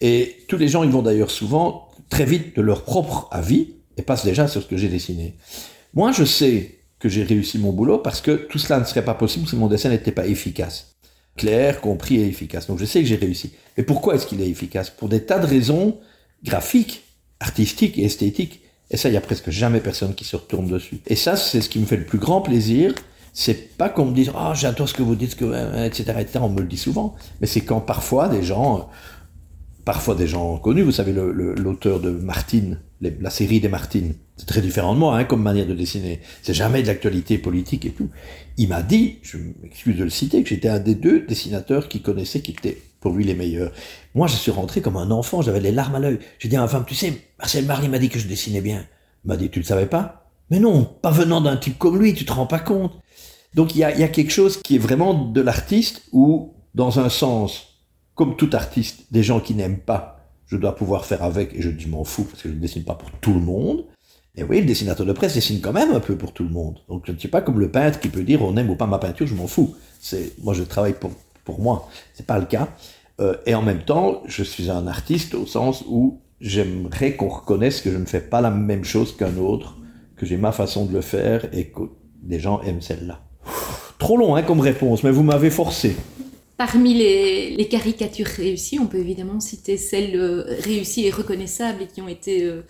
[0.00, 4.02] Et tous les gens, ils vont d'ailleurs souvent très vite de leur propre avis et
[4.02, 5.34] passent déjà sur ce que j'ai dessiné.
[5.94, 9.14] Moi, je sais que j'ai réussi mon boulot parce que tout cela ne serait pas
[9.14, 10.94] possible si mon dessin n'était pas efficace.
[11.36, 12.68] Clair, compris et efficace.
[12.68, 13.52] Donc je sais que j'ai réussi.
[13.76, 14.90] Mais pourquoi est-ce qu'il est efficace?
[14.90, 15.98] Pour des tas de raisons
[16.44, 17.02] graphiques,
[17.40, 18.60] artistiques et esthétiques.
[18.94, 21.00] Et ça, il y a presque jamais personne qui se retourne dessus.
[21.08, 22.94] Et ça, c'est ce qui me fait le plus grand plaisir.
[23.32, 26.38] C'est pas qu'on me dise, ah, j'adore ce que vous dites, que, etc., etc.
[26.42, 27.16] On me le dit souvent.
[27.40, 28.82] Mais c'est quand parfois des gens, euh,
[29.84, 34.60] parfois des gens connus, vous savez, l'auteur de Martine, la série des Martines, c'est très
[34.60, 36.20] différent de moi, hein, comme manière de dessiner.
[36.42, 38.10] C'est jamais de l'actualité politique et tout.
[38.58, 42.00] Il m'a dit, je m'excuse de le citer, que j'étais un des deux dessinateurs qui
[42.00, 43.70] connaissait, qui étaient pour lui les meilleurs.
[44.14, 46.20] Moi, je suis rentré comme un enfant, j'avais les larmes à l'œil.
[46.38, 48.86] J'ai dit à ma femme, tu sais, Marcel Marly m'a dit que je dessinais bien.
[49.26, 50.30] M'a dit, tu le savais pas?
[50.50, 52.92] Mais non, pas venant d'un type comme lui, tu te rends pas compte.
[53.54, 56.54] Donc il y a, il y a quelque chose qui est vraiment de l'artiste où,
[56.74, 57.82] dans un sens,
[58.14, 61.68] comme tout artiste, des gens qui n'aiment pas, je dois pouvoir faire avec et je
[61.68, 63.84] dis m'en fous parce que je ne dessine pas pour tout le monde.
[64.34, 66.78] Et oui, le dessinateur de presse dessine quand même un peu pour tout le monde.
[66.88, 68.86] Donc je ne suis pas comme le peintre qui peut dire on aime ou pas
[68.86, 69.74] ma peinture, je m'en fous.
[70.00, 71.10] C'est moi je travaille pour
[71.44, 71.88] pour moi.
[72.14, 72.68] C'est pas le cas.
[73.20, 77.80] Euh, et en même temps, je suis un artiste au sens où j'aimerais qu'on reconnaisse
[77.80, 79.76] que je ne fais pas la même chose qu'un autre,
[80.16, 81.82] que j'ai ma façon de le faire et que
[82.22, 83.20] des gens aiment celle-là.
[83.98, 85.96] Trop long hein, comme réponse, mais vous m'avez forcé.
[86.56, 91.86] Parmi les, les caricatures réussies, on peut évidemment citer celles euh, réussies et reconnaissables et
[91.86, 92.62] qui ont été euh,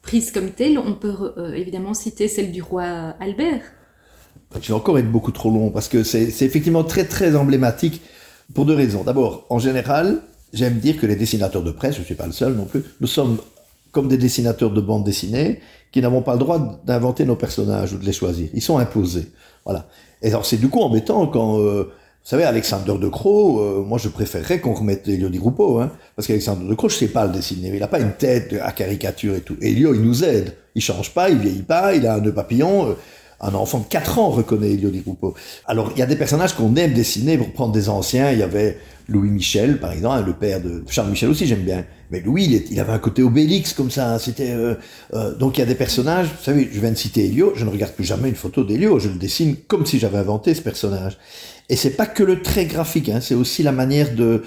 [0.00, 0.78] prises comme telles.
[0.78, 2.82] On peut évidemment citer celle du roi
[3.20, 3.62] Albert.
[4.60, 8.02] Je vais encore être beaucoup trop long parce que c'est effectivement très très emblématique
[8.54, 9.04] pour deux raisons.
[9.04, 10.20] D'abord, en général,
[10.52, 12.82] j'aime dire que les dessinateurs de presse, je ne suis pas le seul non plus,
[13.00, 13.38] nous sommes
[13.90, 15.60] comme des dessinateurs de bande dessinée
[15.92, 18.48] qui n'avons pas le droit d'inventer nos personnages ou de les choisir.
[18.54, 19.28] Ils sont imposés.
[19.64, 19.86] Voilà.
[20.22, 23.98] Et alors c'est du coup embêtant quand, euh, vous savez, Alexander de Croo, euh, moi
[23.98, 27.26] je préférerais qu'on remette Elio Di Gruppo, hein, parce qu'Alexander de Croo, je sais pas
[27.26, 29.56] le dessiner, il n'a pas une tête à caricature et tout.
[29.60, 30.54] Elio, il nous aide.
[30.74, 32.88] Il change pas, il vieillit pas, il a un nœud papillon.
[32.90, 32.94] euh,
[33.42, 35.02] un enfant de 4 ans reconnaît Elio Di.
[35.66, 38.30] Alors, il y a des personnages qu'on aime dessiner pour prendre des anciens.
[38.30, 38.78] Il y avait
[39.08, 41.84] Louis Michel, par exemple, le père de Charles Michel aussi, j'aime bien.
[42.10, 44.18] Mais Louis, il, avait un côté Obélix comme ça.
[44.18, 44.74] C'était euh,
[45.14, 46.26] euh, donc il y a des personnages.
[46.26, 47.52] Vous savez, je viens de citer Elio.
[47.56, 48.98] Je ne regarde plus jamais une photo d'Elio.
[48.98, 51.18] Je le dessine comme si j'avais inventé ce personnage.
[51.68, 53.08] Et c'est pas que le trait graphique.
[53.08, 54.42] Hein, c'est aussi la manière de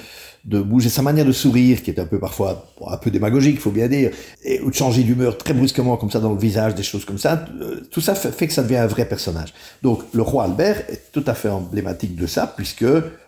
[0.46, 3.72] de bouger, sa manière de sourire, qui est un peu parfois un peu démagogique, faut
[3.72, 4.12] bien dire,
[4.44, 7.18] et, ou de changer d'humeur très brusquement comme ça dans le visage, des choses comme
[7.18, 7.46] ça.
[7.62, 9.54] euh, tout ça fait, fait que ça devient un vrai personnage.
[9.82, 12.86] Donc le roi Albert est tout à fait emblématique de ça, puisque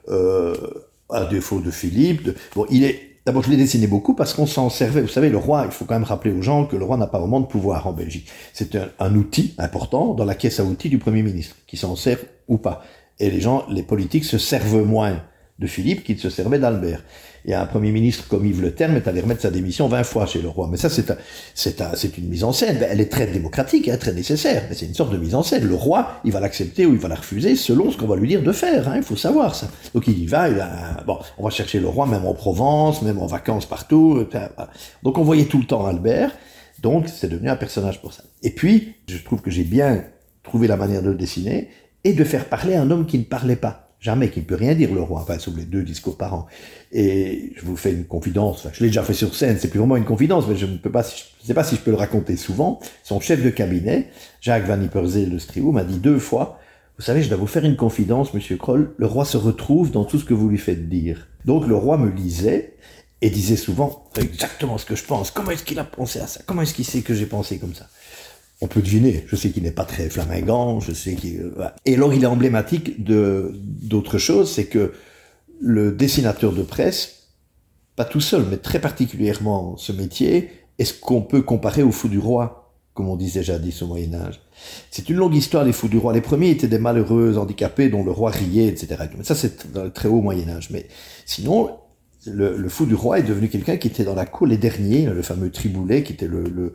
[0.10, 0.56] euh,
[1.10, 4.46] à défaut de Philippe, de- bon, il est D'abord, je l'ai dessiné beaucoup parce qu'on
[4.46, 5.02] s'en servait.
[5.02, 7.08] Vous savez, le roi, il faut quand même rappeler aux gens que le roi n'a
[7.08, 8.30] pas vraiment de pouvoir en Belgique.
[8.54, 11.98] C'est un, un outil important dans la caisse à outils du Premier ministre, qui s'en
[11.98, 12.86] sert ou pas.
[13.20, 15.22] Et les gens, les politiques se servent moins
[15.60, 17.04] de Philippe qu'il se servait d'Albert.
[17.46, 20.26] Et un Premier ministre comme Yves Le Terme est allé remettre sa démission 20 fois
[20.26, 20.68] chez le roi.
[20.70, 21.12] Mais ça, c'est
[21.56, 22.86] c'est c'est une mise en scène.
[22.90, 25.66] Elle est très démocratique, hein, très nécessaire, mais c'est une sorte de mise en scène.
[25.66, 28.28] Le roi, il va l'accepter ou il va la refuser selon ce qu'on va lui
[28.28, 28.90] dire de faire.
[28.90, 29.70] Hein, il faut savoir ça.
[29.94, 30.50] Donc il y va.
[30.50, 34.28] Il a, bon, on va chercher le roi même en Provence, même en vacances partout.
[35.04, 36.32] Donc on voyait tout le temps Albert.
[36.82, 38.24] Donc c'est devenu un personnage pour ça.
[38.44, 40.04] Et puis, je trouve que j'ai bien
[40.44, 41.70] trouvé la manière de le dessiner
[42.04, 43.87] et de faire parler un homme qui ne parlait pas.
[44.00, 46.48] Jamais, qui ne peut rien dire le roi, enfin, sauf les deux discours par an.
[46.92, 49.98] Et je vous fais une confidence, je l'ai déjà fait sur scène, c'est plus vraiment
[49.98, 52.38] une confidence, mais je ne peux pas, je sais pas si je peux le raconter
[52.38, 52.80] souvent.
[53.04, 56.60] Son chef de cabinet, Jacques Van Yperseel de Striou, m'a dit deux fois,
[56.98, 60.06] vous savez, je dois vous faire une confidence, monsieur Kroll, le roi se retrouve dans
[60.06, 61.28] tout ce que vous lui faites dire.
[61.46, 62.76] Donc le roi me lisait,
[63.22, 65.32] et disait souvent exactement ce que je pense.
[65.32, 66.42] Comment est-ce qu'il a pensé à ça?
[66.46, 67.88] Comment est-ce qu'il sait que j'ai pensé comme ça?
[68.62, 69.24] On peut deviner.
[69.28, 70.80] Je sais qu'il n'est pas très flamingant.
[70.80, 71.42] Je sais qu'il.
[71.42, 74.94] Euh, et alors, il est emblématique de d'autre chose, c'est que
[75.60, 77.30] le dessinateur de presse,
[77.96, 82.20] pas tout seul, mais très particulièrement ce métier, est-ce qu'on peut comparer au fou du
[82.20, 84.40] roi, comme on disait jadis au Moyen Âge?
[84.92, 86.14] C'est une longue histoire des fous du roi.
[86.14, 88.96] Les premiers étaient des malheureux handicapés dont le roi riait, etc.
[89.24, 90.70] Ça, c'est dans le très haut Moyen Âge.
[90.72, 90.88] Mais
[91.26, 91.78] sinon,
[92.28, 95.22] le, fou du roi est devenu quelqu'un qui était dans la cour, les derniers, le
[95.22, 96.74] fameux Triboulet, qui était le,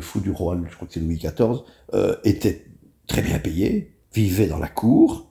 [0.00, 1.62] fou du roi, je crois que c'est Louis XIV,
[1.94, 2.66] euh, était
[3.06, 5.30] très bien payé, vivait dans la cour,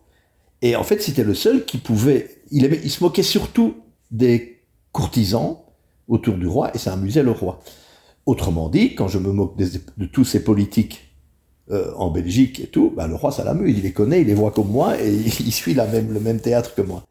[0.62, 3.76] et en fait c'était le seul qui pouvait, il, il se moquait surtout
[4.12, 4.62] des
[4.92, 5.60] courtisans
[6.08, 7.62] autour du roi, et ça amusait le roi.
[8.26, 11.14] Autrement dit, quand je me moque de, tous ces politiques
[11.72, 14.34] euh, en Belgique et tout, ben le roi ça l'amuse, il les connaît, il les
[14.34, 17.06] voit comme moi, et il suit même, le même théâtre que moi.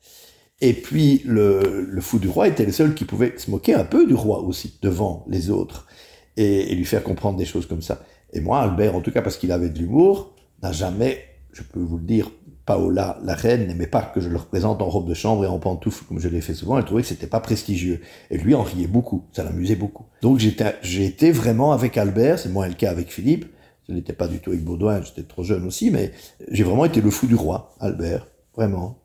[0.63, 4.07] Et puis le, fou du roi était le seul qui pouvait se moquer un peu
[4.07, 5.89] du roi aussi, devant les autres,
[6.37, 8.05] et, lui faire comprendre des choses comme ça.
[8.33, 11.81] Et moi, Albert, en tout cas parce qu'il avait de l'humour, n'a jamais, je peux
[11.81, 12.31] vous le dire,
[12.65, 15.59] Paola, la reine, n'aimait pas que je le représente en robe de chambre et en
[15.59, 16.79] pantoufle, comme je l'ai fait souvent.
[16.79, 18.01] Elle trouvait que c'était pas prestigieux.
[18.31, 19.25] Et lui en riait beaucoup.
[19.33, 20.05] Ça l'amusait beaucoup.
[20.23, 23.47] Donc j'ai été vraiment avec Albert, c'est moins le cas avec Philippe.
[23.89, 26.13] Ce n'était pas du tout avec Baudouin, j'étais trop jeune aussi, mais
[26.53, 28.29] j'ai vraiment été le fou du roi, Albert.
[28.55, 29.02] Vraiment.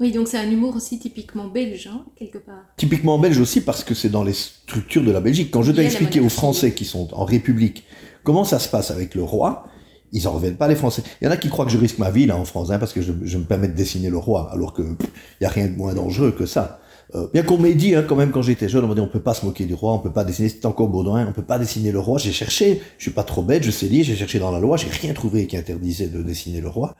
[0.00, 2.64] Oui, donc c'est un humour aussi typiquement belge, hein, quelque part.
[2.76, 5.50] Typiquement belge aussi parce que c'est dans les structures de la Belgique.
[5.52, 7.84] Quand je dois expliquer aux Français qui sont en République
[8.24, 9.66] comment ça se passe avec le roi,
[10.12, 11.02] ils en reviennent pas les Français.
[11.20, 12.78] Il y en a qui croient que je risque ma vie là en France, hein,
[12.78, 15.68] parce que je, me permets de dessiner le roi, alors que il y a rien
[15.68, 16.80] de moins dangereux que ça.
[17.14, 19.08] Euh, bien qu'on m'ait dit, hein, quand même, quand j'étais jeune, on m'a dit on
[19.08, 21.42] peut pas se moquer du roi, on peut pas dessiner, c'est encore Baudouin, on peut
[21.42, 22.18] pas dessiner le roi.
[22.18, 24.76] J'ai cherché, je suis pas trop bête, je sais lire, j'ai cherché dans la loi,
[24.76, 26.94] j'ai rien trouvé qui interdisait de dessiner le roi.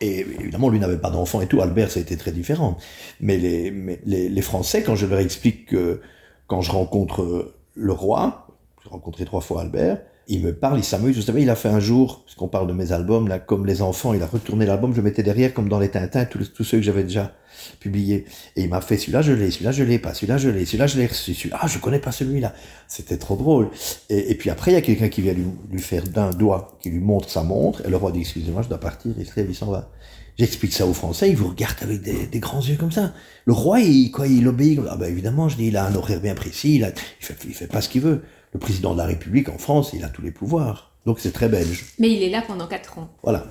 [0.00, 1.60] Et évidemment, lui n'avait pas d'enfant et tout.
[1.60, 2.76] Albert, ça a été très différent.
[3.20, 3.70] Mais les,
[4.04, 6.00] les, les, Français, quand je leur explique que
[6.46, 8.46] quand je rencontre le roi,
[8.82, 11.16] j'ai rencontré trois fois Albert, il me parle, il s'amuse.
[11.16, 13.80] Vous savez, il a fait un jour, puisqu'on parle de mes albums, là, comme les
[13.80, 16.82] enfants, il a retourné l'album, je mettais derrière, comme dans les Tintins, tous, ceux que
[16.82, 17.32] j'avais déjà
[17.80, 18.26] publiés.
[18.54, 20.86] Et il m'a fait, celui-là, je l'ai, celui-là, je l'ai pas, celui-là, je l'ai, celui-là,
[20.86, 22.52] je l'ai reçu, celui-là, ah, je connais pas celui-là.
[22.88, 23.70] C'était trop drôle.
[24.10, 27.00] Et, puis après, il y a quelqu'un qui vient lui, faire d'un doigt, qui lui
[27.00, 29.70] montre sa montre, et le roi dit, excusez-moi, je dois partir, il se il s'en
[29.70, 29.90] va.
[30.38, 33.12] J'explique ça aux Français, ils vous regardent avec des, des, grands yeux comme ça.
[33.44, 34.78] Le roi, il, quoi, il obéit.
[34.88, 37.36] Ah ben évidemment, je dis, il a un horaire bien précis, il, a, il, fait,
[37.44, 38.22] il fait pas ce qu'il veut.
[38.52, 40.92] Le président de la République en France, il a tous les pouvoirs.
[41.06, 41.94] Donc c'est très belge.
[41.98, 43.08] Mais il est là pendant quatre ans.
[43.22, 43.46] Voilà.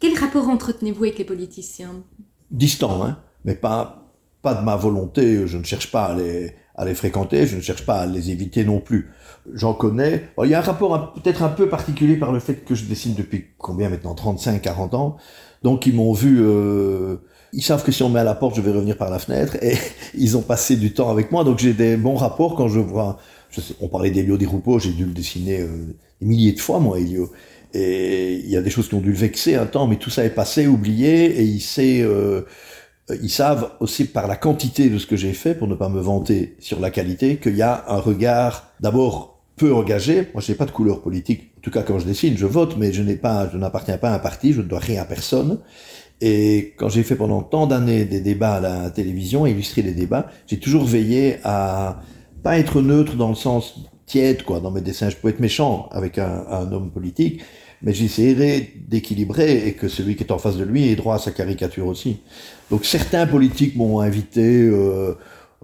[0.00, 2.02] Quel rapport entretenez-vous avec les politiciens?
[2.50, 4.10] Distant, hein, mais pas,
[4.42, 5.46] pas de ma volonté.
[5.46, 8.30] Je ne cherche pas à les, à les fréquenter, je ne cherche pas à les
[8.30, 9.10] éviter non plus.
[9.52, 10.28] J'en connais.
[10.42, 13.14] il y a un rapport peut-être un peu particulier par le fait que je dessine
[13.14, 14.14] depuis combien maintenant?
[14.14, 15.16] 35, 40 ans.
[15.62, 16.40] Donc ils m'ont vu...
[16.40, 17.16] Euh,
[17.52, 19.56] ils savent que si on met à la porte, je vais revenir par la fenêtre.
[19.62, 19.76] Et
[20.14, 21.44] ils ont passé du temps avec moi.
[21.44, 23.18] Donc j'ai des bons rapports quand je vois...
[23.52, 25.68] Je sais, on parlait d'Elio Di Rupo, j'ai dû le dessiner euh,
[26.20, 27.30] des milliers de fois, moi, Elio.
[27.74, 30.10] Et il y a des choses qui ont dû le vexer un temps, mais tout
[30.10, 32.42] ça est passé, oublié, et il sait, euh,
[33.22, 36.00] ils savent aussi par la quantité de ce que j'ai fait, pour ne pas me
[36.00, 40.28] vanter sur la qualité, qu'il y a un regard d'abord peu engagé.
[40.32, 41.52] Moi, je n'ai pas de couleur politique.
[41.58, 44.10] En tout cas, quand je dessine, je vote, mais je n'ai pas, je n'appartiens pas
[44.10, 45.60] à un parti, je ne dois rien à personne.
[46.22, 50.28] Et quand j'ai fait pendant tant d'années des débats à la télévision, illustrer des débats,
[50.46, 52.00] j'ai toujours veillé à
[52.42, 54.60] pas être neutre dans le sens tiède, quoi.
[54.60, 57.42] Dans mes dessins, je peux être méchant avec un, un homme politique,
[57.82, 61.18] mais j'essaierai d'équilibrer et que celui qui est en face de lui ait droit à
[61.18, 62.18] sa caricature aussi.
[62.70, 65.14] Donc certains politiques m'ont invité, euh,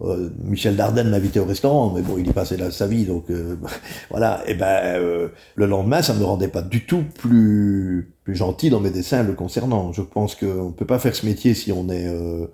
[0.02, 3.30] euh, Michel Dardenne m'a invité au restaurant, mais bon, il y passait sa vie, donc
[3.30, 3.56] euh,
[4.10, 4.42] voilà.
[4.46, 8.70] Et ben, euh, le lendemain, ça ne me rendait pas du tout plus plus gentil
[8.70, 9.92] dans mes dessins le concernant.
[9.92, 12.46] Je pense qu'on ne peut pas faire ce métier si on est euh,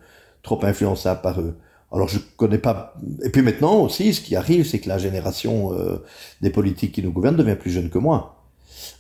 [0.43, 1.57] trop influençable par eux.
[1.95, 2.95] Alors je connais pas.
[3.23, 6.03] Et puis maintenant aussi, ce qui arrive, c'est que la génération euh,
[6.41, 8.45] des politiques qui nous gouvernent devient plus jeune que moi.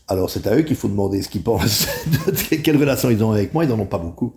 [0.06, 1.88] Alors c'est à eux qu'il faut demander ce qu'ils pensent,
[2.62, 3.64] quelle relation ils ont avec moi.
[3.64, 4.34] Ils n'en ont pas beaucoup.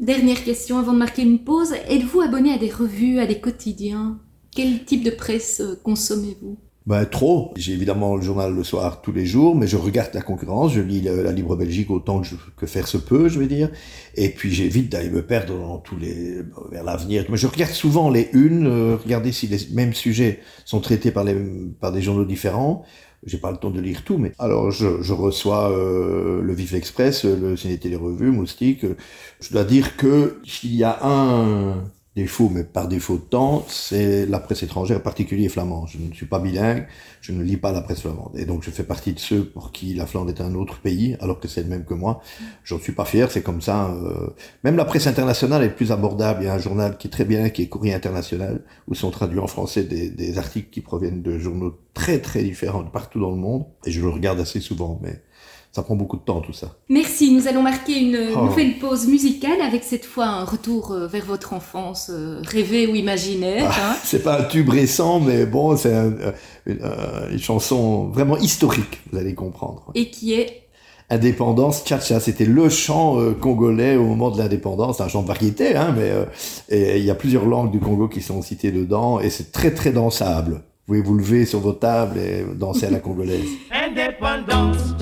[0.00, 1.74] Dernière question avant de marquer une pause.
[1.88, 4.18] Êtes-vous abonné à des revues, à des quotidiens?
[4.50, 6.58] Quel type de presse euh, consommez-vous?
[6.84, 7.52] Ben, trop.
[7.56, 10.80] J'ai évidemment le journal le soir tous les jours, mais je regarde la concurrence, je
[10.80, 12.22] lis la Libre Belgique autant
[12.56, 13.70] que, faire se peut, je vais dire.
[14.16, 16.38] Et puis j'évite d'aller me perdre dans tous les,
[16.70, 17.24] vers l'avenir.
[17.28, 21.22] Mais je regarde souvent les unes, euh, regarder si les mêmes sujets sont traités par
[21.24, 21.36] les,
[21.80, 22.84] par des journaux différents.
[23.24, 26.74] J'ai pas le temps de lire tout, mais alors je, je reçois euh, le Vif
[26.74, 28.84] Express, le Ciné Télé Revue, Moustique.
[29.40, 34.38] Je dois dire que y a un défaut, mais par défaut de temps, c'est la
[34.38, 35.88] presse étrangère, en particulier flamande.
[35.88, 36.86] Je ne suis pas bilingue,
[37.22, 38.32] je ne lis pas la presse flamande.
[38.34, 41.16] Et donc je fais partie de ceux pour qui la Flandre est un autre pays,
[41.20, 42.20] alors que c'est le même que moi.
[42.64, 43.90] Je ne suis pas fier, c'est comme ça.
[43.90, 44.28] Euh,
[44.62, 46.42] même la presse internationale est plus abordable.
[46.42, 49.10] Il y a un journal qui est très bien, qui est Courrier International, où sont
[49.10, 53.20] traduits en français des, des articles qui proviennent de journaux très très différents de partout
[53.20, 53.64] dans le monde.
[53.86, 55.22] Et je le regarde assez souvent, mais
[55.72, 56.68] ça prend beaucoup de temps tout ça.
[56.90, 58.44] Merci, nous allons marquer une oh.
[58.44, 62.94] nouvelle pause musicale avec cette fois un retour euh, vers votre enfance euh, rêvée ou
[62.94, 63.70] imaginaire.
[63.70, 63.96] Ah, hein.
[64.04, 66.32] C'est pas un tube récent, mais bon, c'est euh,
[66.66, 69.90] une, chanson vraiment historique, vous allez comprendre.
[69.94, 70.58] Et qui est
[71.08, 75.94] Indépendance Tcha-Tcha, c'était le chant congolais au moment de l'indépendance, un chant de variété, hein,
[75.94, 76.10] mais
[76.70, 79.92] il y a plusieurs langues du Congo qui sont citées dedans, et c'est très très
[79.92, 80.62] dansable.
[80.86, 83.46] Vous pouvez vous lever sur vos tables et danser à la congolaise.
[83.70, 84.96] Indépendance,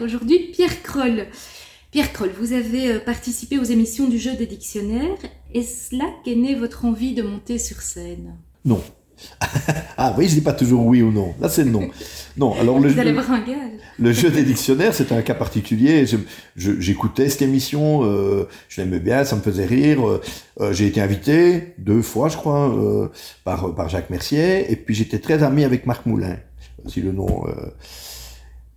[0.00, 1.26] aujourd'hui Pierre Kroll.
[1.90, 5.16] Pierre Kroll, vous avez euh, participé aux émissions du jeu des dictionnaires.
[5.54, 8.36] Est-ce là qu'est née votre envie de monter sur scène?
[8.64, 8.82] Non.
[9.96, 11.34] ah oui, je dis pas toujours oui ou non.
[11.40, 11.88] Là, c'est non.
[12.36, 13.44] Non, alors le, Vous allez voir un
[13.98, 16.04] le jeu des dictionnaires, c'est un cas particulier.
[16.56, 20.06] J'écoutais cette émission, euh, je l'aimais bien, ça me faisait rire.
[20.06, 23.10] Euh, j'ai été invité deux fois, je crois,
[23.42, 26.36] par, par Jacques Mercier, et puis j'étais très ami avec Marc Moulin,
[26.86, 27.44] si le nom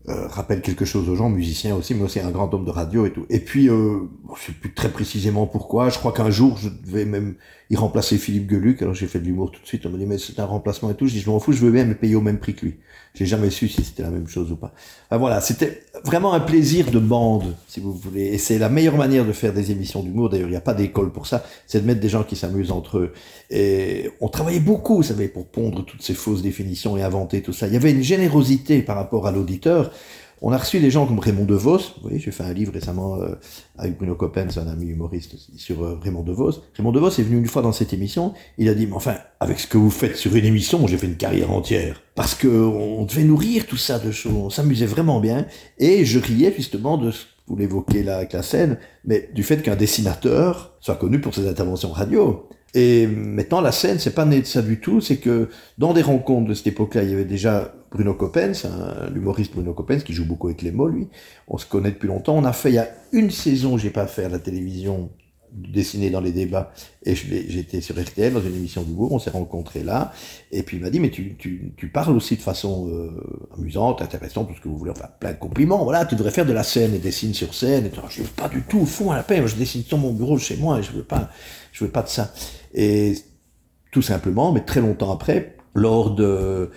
[0.09, 3.05] euh, rappelle quelque chose aux gens, musiciens aussi, mais aussi un grand homme de radio
[3.05, 3.25] et tout.
[3.29, 3.99] Et puis, euh,
[4.35, 5.89] je sais plus très précisément pourquoi.
[5.89, 7.35] Je crois qu'un jour, je devais même
[7.71, 8.81] y remplacer Philippe Geluc.
[8.81, 9.85] Alors j'ai fait de l'humour tout de suite.
[9.85, 11.07] On m'a dit mais c'est un remplacement et tout.
[11.07, 12.75] Je dis je m'en fous, je veux bien me payer au même prix que lui.
[13.13, 14.73] J'ai jamais su si c'était la même chose ou pas.
[15.09, 18.25] voilà, c'était vraiment un plaisir de bande, si vous voulez.
[18.27, 20.29] Et c'est la meilleure manière de faire des émissions d'humour.
[20.29, 21.43] D'ailleurs, il n'y a pas d'école pour ça.
[21.65, 23.13] C'est de mettre des gens qui s'amusent entre eux.
[23.49, 27.53] Et on travaillait beaucoup, vous savez, pour pondre toutes ces fausses définitions et inventer tout
[27.53, 27.67] ça.
[27.67, 29.91] Il y avait une générosité par rapport à l'auditeur.
[30.43, 31.77] On a reçu des gens comme Raymond DeVos.
[31.77, 33.35] Vous voyez, j'ai fait un livre récemment euh,
[33.77, 36.63] avec Bruno Coppens, un ami humoriste sur euh, Raymond DeVos.
[36.75, 38.33] Raymond DeVos est venu une fois dans cette émission.
[38.57, 41.05] Il a dit, mais enfin, avec ce que vous faites sur une émission, j'ai fait
[41.05, 42.01] une carrière entière.
[42.15, 44.33] Parce que on devait nourrir tout ça de choses.
[44.33, 45.45] On s'amusait vraiment bien.
[45.77, 49.61] Et je riais justement de ce vous l'évoquez là avec la scène, mais du fait
[49.61, 52.47] qu'un dessinateur soit connu pour ses interventions radio.
[52.73, 56.01] Et maintenant, la scène, c'est pas né de ça du tout, c'est que dans des
[56.01, 58.65] rencontres de cette époque-là, il y avait déjà Bruno Coppens,
[59.13, 61.09] l'humoriste Bruno Coppens, qui joue beaucoup avec les mots, lui.
[61.47, 62.37] On se connaît depuis longtemps.
[62.37, 65.09] On a fait, il y a une saison, j'ai pas fait à la télévision,
[65.53, 66.71] dessiné dans les débats,
[67.03, 70.13] et j'étais sur RTL dans une émission d'humour, on s'est rencontrés là,
[70.51, 73.11] et puis il m'a dit, mais tu, parles aussi de façon euh,
[73.57, 76.45] amusante, intéressante, tout ce que vous voulez, enfin plein de compliments, voilà, tu devrais faire
[76.45, 79.11] de la scène et dessine sur scène, et je veux pas du tout, au fond
[79.11, 81.29] à la paix, je dessine sur mon bureau chez moi, et je veux pas,
[81.71, 82.33] je veux pas de ça.
[82.73, 83.15] Et
[83.91, 86.69] tout simplement, mais très longtemps après, lors de,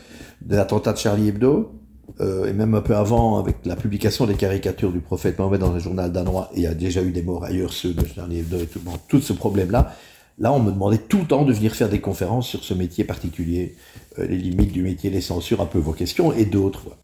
[0.48, 1.72] l'attentat de Charlie Hebdo,
[2.20, 5.74] euh, et même un peu avant, avec la publication des caricatures du prophète Mohammed dans
[5.74, 8.58] un journal danois, il y a déjà eu des morts ailleurs, ceux de Charlie Hebdo
[8.58, 9.94] et tout, tout ce problème-là,
[10.38, 13.04] là, on me demandait tout le temps de venir faire des conférences sur ce métier
[13.04, 13.76] particulier,
[14.18, 16.96] euh, les limites du métier, les censures, un peu vos questions, et d'autres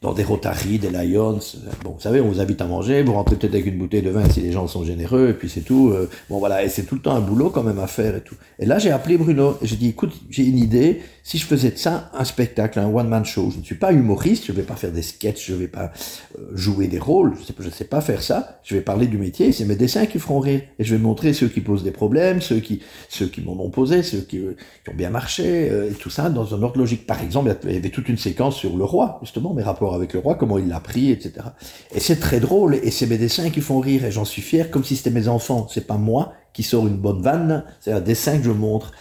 [0.00, 1.40] dans des Rotary, des Lions.
[1.82, 4.10] Bon, vous savez, on vous invite à manger, vous rentrez peut-être avec une bouteille de
[4.10, 5.90] vin si les gens sont généreux, et puis c'est tout.
[5.90, 8.20] Euh, bon, voilà, et c'est tout le temps un boulot quand même à faire et
[8.20, 8.36] tout.
[8.60, 11.72] Et là, j'ai appelé Bruno, et j'ai dit, écoute, j'ai une idée, si je faisais
[11.72, 14.62] de ça un spectacle, un one-man show, je ne suis pas humoriste, je ne vais
[14.62, 15.92] pas faire des sketchs, je ne vais pas
[16.38, 19.50] euh, jouer des rôles, je ne sais, pas faire ça, je vais parler du métier,
[19.52, 20.62] c'est mes dessins qui feront rire.
[20.78, 23.70] Et je vais montrer ceux qui posent des problèmes, ceux qui, ceux qui m'en ont
[23.70, 27.06] posé, ceux qui, ont bien marché, euh, et tout ça dans un ordre logique.
[27.06, 30.12] Par exemple, il y avait toute une séquence sur le roi, justement, mes rapports avec
[30.12, 31.32] le roi, comment il l'a pris, etc.
[31.94, 34.70] Et c'est très drôle, et c'est mes dessins qui font rire, et j'en suis fier,
[34.70, 35.66] comme si c'était mes enfants.
[35.70, 38.92] C'est pas moi qui sort une bonne vanne, c'est un dessin que je montre.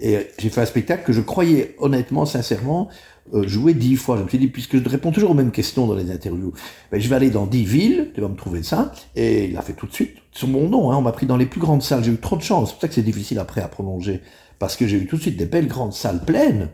[0.00, 2.88] Et j'ai fait un spectacle que je croyais honnêtement, sincèrement,
[3.34, 4.16] euh, jouer dix fois.
[4.16, 6.52] Je me suis dit, puisque je réponds toujours aux mêmes questions dans les interviews,
[6.90, 8.92] ben, je vais aller dans dix villes, tu vas me trouver ça.
[9.14, 11.36] Et il a fait tout de suite, sur mon nom, hein, on m'a pris dans
[11.36, 12.02] les plus grandes salles.
[12.02, 14.20] J'ai eu trop de chance, c'est pour ça que c'est difficile après à prolonger.
[14.58, 16.70] Parce que j'ai eu tout de suite des belles grandes salles pleines.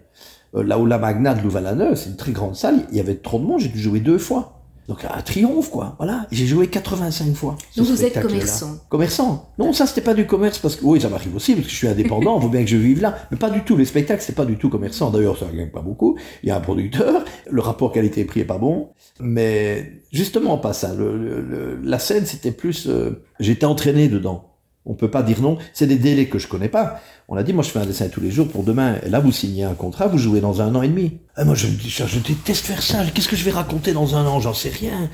[0.54, 3.16] Euh, là où la Magna de Louvain-la-Neuve, c'est une très grande salle, il y avait
[3.16, 4.58] trop de monde, j'ai dû jouer deux fois.
[4.88, 5.96] Donc un triomphe, quoi.
[5.98, 6.26] Voilà.
[6.32, 7.58] J'ai joué 85 fois.
[7.76, 8.78] Donc vous êtes commerçant.
[8.88, 9.50] Commerçant.
[9.58, 11.76] Non, ça c'était pas du commerce parce que oui, ça m'arrive aussi parce que je
[11.76, 12.40] suis indépendant.
[12.40, 13.76] faut bien que je vive là, mais pas du tout.
[13.76, 15.10] Les spectacles c'est pas du tout commerçant.
[15.10, 16.16] D'ailleurs, ça gagne pas beaucoup.
[16.42, 17.22] Il y a un producteur.
[17.50, 18.88] Le rapport qualité-prix est pas bon,
[19.20, 20.94] mais justement pas ça.
[20.94, 22.88] Le, la scène c'était plus.
[22.88, 24.47] Euh, j'étais entraîné dedans.
[24.88, 25.58] On peut pas dire non.
[25.72, 27.00] C'est des délais que je connais pas.
[27.28, 28.96] On a dit, moi je fais un dessin tous les jours pour demain.
[29.04, 31.18] Et là, vous signez un contrat, vous jouez dans un an et demi.
[31.36, 33.04] Ah, moi, je dis, je déteste faire ça.
[33.14, 34.40] Qu'est-ce que je vais raconter dans un an?
[34.40, 35.08] J'en sais rien.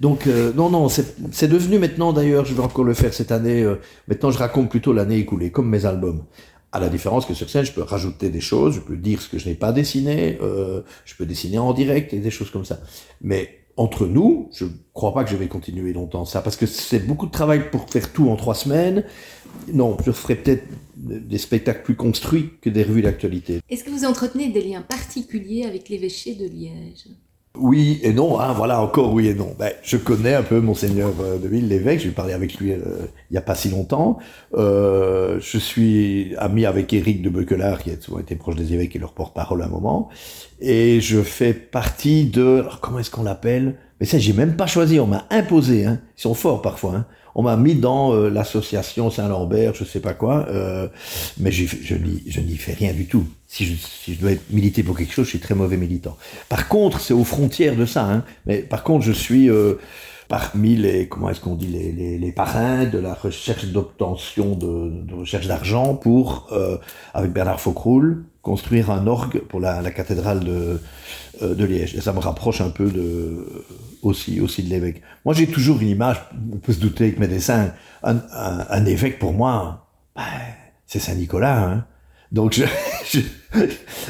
[0.00, 3.62] Donc, euh, non, non, c'est devenu maintenant, d'ailleurs, je vais encore le faire cette année.
[3.62, 3.76] Euh,
[4.08, 6.24] maintenant, je raconte plutôt l'année écoulée, comme mes albums.
[6.72, 9.28] À la différence que sur scène, je peux rajouter des choses, je peux dire ce
[9.28, 12.64] que je n'ai pas dessiné, euh, je peux dessiner en direct et des choses comme
[12.64, 12.80] ça.
[13.20, 17.06] Mais entre nous, je crois pas que je vais continuer longtemps ça, parce que c'est
[17.06, 19.04] beaucoup de travail pour faire tout en trois semaines.
[19.72, 20.64] Non, je ferai peut-être
[20.96, 23.60] des spectacles plus construits que des revues d'actualité.
[23.68, 27.08] Est-ce que vous entretenez des liens particuliers avec l'évêché de Liège?
[27.54, 29.54] Oui et non, hein, voilà, encore oui et non.
[29.58, 32.78] Ben, je connais un peu Monseigneur euh, de Ville, l'évêque, j'ai parlé avec lui euh,
[33.30, 34.18] il n'y a pas si longtemps.
[34.54, 38.96] Euh, je suis ami avec Éric de Beuquelard, qui a souvent été proche des évêques
[38.96, 40.08] et leur porte-parole à un moment.
[40.60, 42.60] Et je fais partie de...
[42.60, 43.76] Alors, comment est-ce qu'on l'appelle?
[44.00, 45.84] Mais ça, j'ai même pas choisi, on m'a imposé.
[45.84, 46.00] Hein.
[46.16, 46.94] Ils sont forts parfois.
[46.96, 50.88] Hein on m'a mis dans euh, l'association Saint-Lambert, je sais pas quoi, euh,
[51.38, 53.26] mais je, je n'y fais rien du tout.
[53.52, 56.16] Si je, si je dois être milité pour quelque chose, je suis très mauvais militant.
[56.48, 58.04] Par contre, c'est aux frontières de ça.
[58.10, 59.74] Hein, mais par contre, je suis euh,
[60.28, 65.02] parmi les comment est-ce qu'on dit les, les, les, parrains de la recherche d'obtention de,
[65.04, 66.78] de, recherche d'argent pour euh,
[67.12, 70.80] avec Bernard Faucroul construire un orgue pour la, la cathédrale de,
[71.42, 71.94] euh, de Liège.
[71.94, 73.46] Et ça me rapproche un peu de,
[74.02, 75.00] aussi, aussi de l'évêque.
[75.24, 76.20] Moi, j'ai toujours une image,
[76.52, 77.72] on peut se douter avec mes dessins,
[78.02, 79.86] un, un, un évêque pour moi,
[80.16, 80.22] ben,
[80.86, 81.64] c'est Saint-Nicolas.
[81.64, 81.86] Hein.
[82.32, 82.64] Donc je,
[83.12, 83.20] je,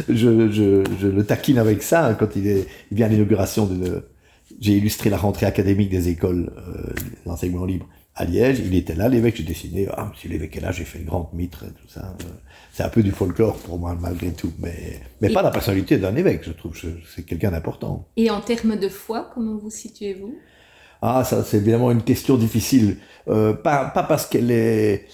[0.09, 4.09] je, je, le taquine avec ça hein, quand il, est, il vient à l'inauguration de...
[4.61, 6.93] J'ai illustré la rentrée académique des écoles euh,
[7.27, 8.61] d'enseignement libre à Liège.
[8.61, 9.89] Il était là, l'évêque, j'ai dessiné.
[9.97, 12.15] Ah, si l'évêque est là, j'ai fait une grande mitre et tout ça.
[12.21, 12.25] Euh,
[12.73, 14.53] c'est un peu du folklore pour moi, malgré tout.
[14.59, 16.79] Mais, mais pas la personnalité d'un évêque, je trouve.
[17.15, 18.07] C'est quelqu'un d'important.
[18.17, 20.35] Et en termes de foi, comment vous situez-vous?
[21.03, 22.99] Ah, ça, c'est évidemment une question difficile.
[23.29, 25.07] Euh, pas, pas parce qu'elle est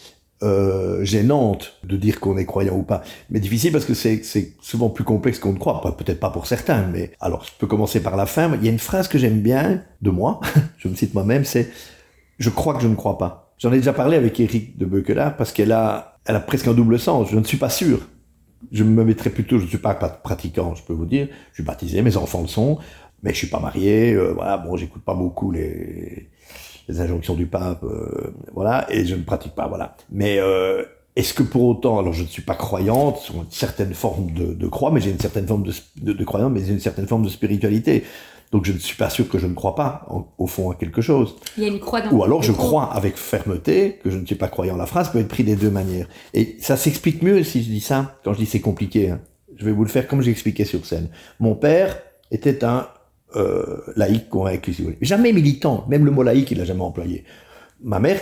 [0.43, 4.23] euh, gênante de dire qu'on est croyant ou pas, mais difficile parce que c'est
[4.61, 5.81] souvent plus complexe qu'on ne croit.
[5.97, 8.55] Peut-être pas pour certains, mais alors je peux commencer par la fin.
[8.55, 10.39] Il y a une phrase que j'aime bien de moi,
[10.79, 11.71] je me cite moi-même, c'est
[12.39, 13.53] je crois que je ne crois pas.
[13.59, 16.75] J'en ai déjà parlé avec Eric de Beuquelard parce qu'elle a, elle a presque un
[16.75, 17.29] double sens.
[17.31, 18.01] Je ne suis pas sûr.
[18.73, 21.29] Je me mettrais plutôt, je ne suis pas pratiquant, je peux vous dire.
[21.51, 22.79] Je suis baptisé, mes enfants le sont,
[23.23, 24.13] mais je suis pas marié.
[24.15, 26.29] Euh, voilà, bon, j'écoute pas beaucoup les,
[26.89, 29.97] les injonctions du pape, euh, voilà, et je ne pratique pas, voilà.
[30.11, 30.83] Mais euh,
[31.17, 34.55] est-ce que pour autant, alors je ne suis pas croyante, sur une certaine forme de,
[34.55, 37.07] de croix, mais j'ai une certaine forme de, de, de croyance, mais j'ai une certaine
[37.07, 38.05] forme de spiritualité.
[38.51, 40.07] Donc je ne suis pas sûr que je ne crois pas
[40.39, 41.37] au fond à quelque chose.
[41.57, 44.25] Il y a une croix dans Ou alors je crois avec fermeté que je ne
[44.25, 44.77] suis pas croyant.
[44.77, 46.09] La phrase peut être prise des deux manières.
[46.33, 48.19] Et ça s'explique mieux si je dis ça.
[48.25, 49.21] Quand je dis c'est compliqué, hein.
[49.57, 51.09] je vais vous le faire comme j'ai expliqué sur scène.
[51.41, 51.99] Mon père
[52.31, 52.89] était un
[53.37, 54.99] euh, laïc convaincu, si vous voulez.
[55.03, 55.85] Jamais militant.
[55.89, 57.25] Même le mot laïc, il l'a jamais employé.
[57.83, 58.21] Ma mère,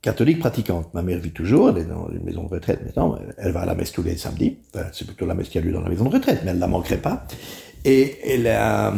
[0.00, 0.94] catholique pratiquante.
[0.94, 3.66] Ma mère vit toujours, elle est dans une maison de retraite maintenant, elle va à
[3.66, 4.58] la messe tous les samedis,
[4.92, 6.56] c'est plutôt la messe qu'il y a lieu dans la maison de retraite, mais elle
[6.56, 7.26] ne la manquerait pas.
[7.84, 8.94] Et elle a,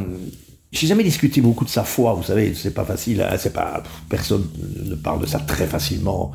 [0.72, 3.82] j'ai jamais discuté beaucoup de sa foi, vous savez, c'est pas facile, hein, c'est pas,
[4.08, 4.46] personne
[4.84, 6.32] ne parle de ça très facilement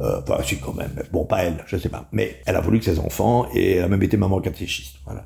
[0.00, 0.90] Euh, enfin, si quand même.
[1.12, 2.08] Bon, pas elle, je sais pas.
[2.12, 4.96] Mais elle a voulu que ses enfants, et elle a même été maman catéchiste.
[5.04, 5.24] Voilà.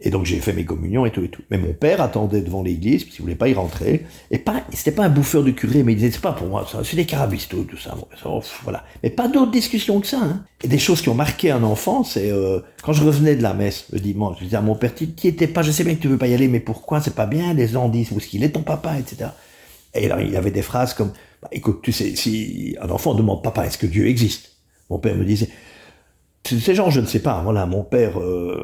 [0.00, 1.42] Et donc j'ai fait mes communions et tout et tout.
[1.50, 4.04] Mais mon père attendait devant l'église, parce qu'il voulait pas y rentrer.
[4.30, 6.66] Et pas, c'était pas un bouffeur de curé, mais il disait, c'est pas pour moi,
[6.82, 7.96] c'est des carabistos, tout ça.
[8.24, 8.84] Oh, voilà.
[9.02, 10.20] Mais pas d'autres discussions que ça.
[10.22, 10.44] Hein.
[10.62, 13.54] Et des choses qui ont marqué un enfant, c'est euh, quand je revenais de la
[13.54, 16.00] messe le dimanche, je disais à mon père, qui était pas, je sais bien que
[16.00, 18.26] tu veux pas y aller, mais pourquoi c'est pas bien, les gens disent, où est-ce
[18.26, 19.30] qu'il est ton papa, etc.
[19.94, 23.42] Et alors il avait des phrases comme, bah, écoute, tu sais, si un enfant demande
[23.42, 24.56] papa, est-ce que Dieu existe?
[24.90, 25.48] Mon père me disait,
[26.46, 27.40] ces gens, je ne sais pas.
[27.42, 28.62] Voilà, mon père euh,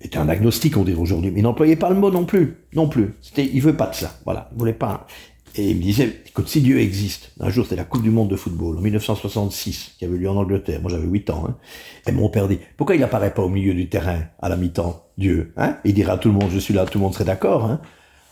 [0.00, 2.88] était un agnostique, on dirait aujourd'hui, mais il n'employait pas le mot non plus, non
[2.88, 3.14] plus.
[3.36, 4.18] Il veut pas de ça.
[4.24, 5.06] Voilà, il voulait pas.
[5.54, 8.28] Et il me disait, écoute, si Dieu existe, un jour c'était la Coupe du Monde
[8.28, 10.80] de football en 1966 qui avait lieu en Angleterre.
[10.80, 11.46] Moi j'avais 8 ans.
[11.48, 11.56] Hein,
[12.06, 15.04] et mon père dit, pourquoi il apparaît pas au milieu du terrain à la mi-temps,
[15.16, 15.78] Dieu hein?
[15.84, 17.64] Il dira à tout le monde, je suis là, tout le monde serait d'accord.
[17.64, 17.80] Hein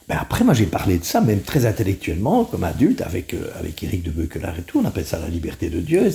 [0.09, 3.83] ben après, moi, j'ai parlé de ça, même très intellectuellement, comme adulte, avec euh, avec
[3.83, 4.81] Éric de Beuquelard et tout.
[4.83, 6.13] On appelle ça la liberté de Dieu.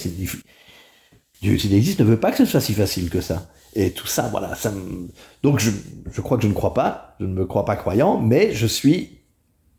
[1.42, 3.50] Dieu, s'il existe, ne veut pas que ce soit si facile que ça.
[3.74, 5.08] Et tout ça, voilà, ça me...
[5.44, 5.72] Donc, je,
[6.12, 8.68] je crois que je ne crois pas, je ne me crois pas croyant, mais je
[8.68, 9.22] suis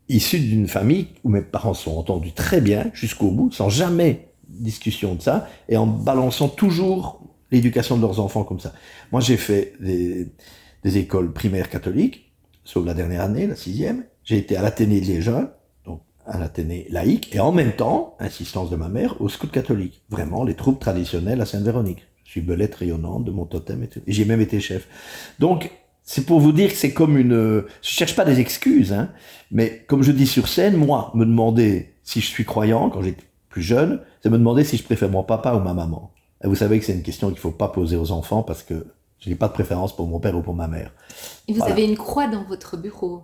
[0.09, 5.15] issu d'une famille où mes parents sont entendus très bien jusqu'au bout, sans jamais discussion
[5.15, 8.73] de ça, et en balançant toujours l'éducation de leurs enfants comme ça.
[9.11, 12.33] Moi, j'ai fait des, écoles primaires catholiques,
[12.63, 14.03] sauf la dernière année, la sixième.
[14.23, 15.57] J'ai été à l'Athénée Liégeois,
[16.25, 20.01] à l'Athénée laïque, et en même temps, insistance de ma mère, au scout catholique.
[20.09, 22.03] Vraiment, les troupes traditionnelles à Sainte-Véronique.
[22.23, 23.89] Je suis belette rayonnante de mon totem et.
[24.07, 24.87] Et j'ai même été chef.
[25.39, 25.71] Donc,
[26.03, 27.63] c'est pour vous dire que c'est comme une...
[27.81, 29.09] Je cherche pas des excuses, hein,
[29.51, 33.23] mais comme je dis sur scène, moi, me demander si je suis croyant, quand j'étais
[33.49, 36.11] plus jeune, c'est me demander si je préfère mon papa ou ma maman.
[36.43, 38.85] Et vous savez que c'est une question qu'il faut pas poser aux enfants parce que
[39.19, 40.91] je n'ai pas de préférence pour mon père ou pour ma mère.
[41.47, 41.73] Et vous Voilà.
[41.73, 43.23] avez une croix dans votre bureau.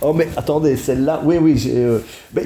[0.00, 1.98] Oh mais attendez, celle-là, oui, oui, j'ai, euh,
[2.34, 2.44] mais,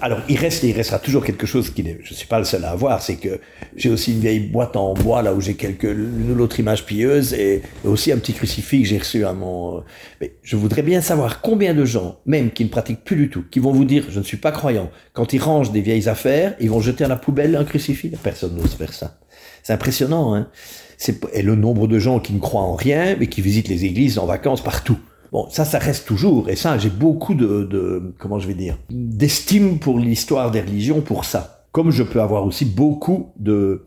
[0.00, 2.64] alors il reste, il restera toujours quelque chose qui n'est, je suis pas le seul
[2.64, 3.40] à avoir, c'est que
[3.76, 7.32] j'ai aussi une vieille boîte en bois là où j'ai quelques, une autre image pieuse
[7.32, 9.80] et, et aussi un petit crucifix que j'ai reçu à mon, euh,
[10.20, 13.44] mais je voudrais bien savoir combien de gens, même qui ne pratiquent plus du tout,
[13.50, 16.54] qui vont vous dire, je ne suis pas croyant, quand ils rangent des vieilles affaires,
[16.60, 19.18] ils vont jeter à la poubelle un crucifix, personne n'ose faire ça.
[19.62, 20.48] C'est impressionnant, hein.
[20.96, 23.84] C'est, et le nombre de gens qui ne croient en rien, mais qui visitent les
[23.84, 24.98] églises en vacances partout.
[25.34, 28.78] Bon, ça, ça reste toujours, et ça, j'ai beaucoup de, de, comment je vais dire,
[28.88, 31.66] d'estime pour l'histoire des religions pour ça.
[31.72, 33.84] Comme je peux avoir aussi beaucoup de,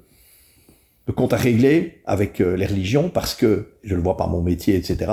[1.07, 4.41] de comptes à régler avec euh, les religions, parce que, je le vois par mon
[4.41, 5.09] métier, etc.,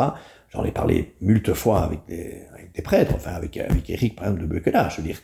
[0.53, 4.25] j'en ai parlé multe fois avec des, avec des prêtres, enfin, avec, avec Eric, par
[4.25, 5.21] exemple, de Beuquelard, je veux dire,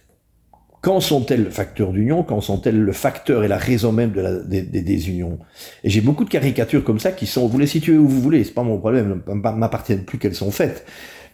[0.81, 2.22] quand sont-elles le facteur d'union?
[2.22, 4.12] Quand sont-elles le facteur et la raison même
[4.47, 5.39] des, des, des unions?
[5.85, 8.45] Et j'ai beaucoup de caricatures comme ça qui sont, vous les situez où vous voulez,
[8.45, 10.87] c'est pas mon problème, ne m'appartiennent plus qu'elles sont faites.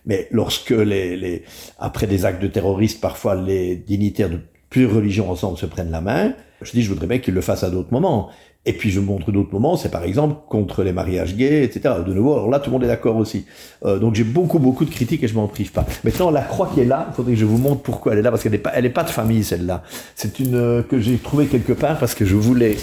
[0.04, 1.42] Mais lorsque les, les,
[1.78, 4.40] après des actes de terroristes, parfois les dignitaires de
[4.70, 7.64] plusieurs religions ensemble se prennent la main, je dis, je voudrais bien qu'ils le fassent
[7.64, 8.30] à d'autres moments.
[8.66, 11.94] Et puis je montre d'autres moments, c'est par exemple contre les mariages gays, etc.
[12.04, 13.46] De nouveau, alors là tout le monde est d'accord aussi.
[13.84, 15.86] Euh, donc j'ai beaucoup beaucoup de critiques et je m'en prive pas.
[16.04, 18.22] Maintenant la croix qui est là, il faudrait que je vous montre pourquoi elle est
[18.22, 19.82] là parce qu'elle n'est pas, elle est pas de famille celle-là.
[20.14, 22.76] C'est une euh, que j'ai trouvée quelque part parce que je voulais.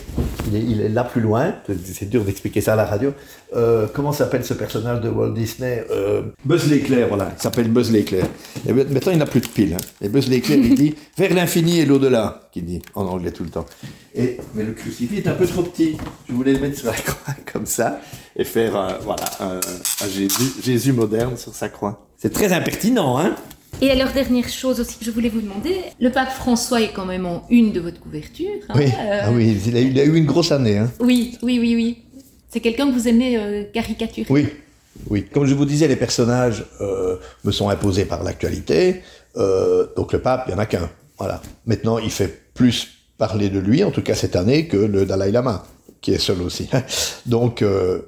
[0.51, 1.55] Il est, là plus loin.
[1.83, 3.13] C'est dur d'expliquer ça à la radio.
[3.55, 7.31] Euh, comment s'appelle ce personnage de Walt Disney euh, Buzz l'éclair, voilà.
[7.37, 8.25] Il s'appelle Buzz l'éclair.
[8.67, 9.75] Et maintenant il n'a plus de pile.
[9.75, 9.83] Hein.
[10.01, 13.49] Et Buzz l'éclair il dit vers l'infini et l'au-delà, qu'il dit en anglais tout le
[13.49, 13.65] temps.
[14.15, 15.97] Et, mais le crucifix est un peu trop petit.
[16.29, 17.99] Je voulais le mettre sur la croix comme ça
[18.37, 22.07] et faire euh, voilà, un, un Jésus, Jésus moderne sur sa croix.
[22.17, 23.35] C'est très impertinent, hein?
[23.81, 27.07] Et alors, dernière chose aussi que je voulais vous demander, le pape François est quand
[27.07, 28.51] même en une de votre couverture.
[28.69, 30.77] hein, Oui, euh, ah oui il, a, il a eu une grosse année.
[30.77, 30.91] Hein.
[30.99, 31.97] oui, oui, oui, oui.
[32.49, 34.27] C'est quelqu'un que vous aimez euh, caricaturer.
[34.29, 34.47] Oui,
[35.09, 35.25] oui.
[35.25, 39.01] Comme je vous disais, les personnages euh, me sont imposés par l'actualité.
[39.37, 40.87] Euh, donc le pape, il n'y en a qu'un.
[41.17, 41.41] Voilà.
[41.65, 45.31] Maintenant, il fait plus parler de lui, en tout cas cette année, que le Dalai
[45.31, 45.65] Lama,
[46.01, 46.69] qui est seul aussi.
[47.25, 48.01] Donc, euh,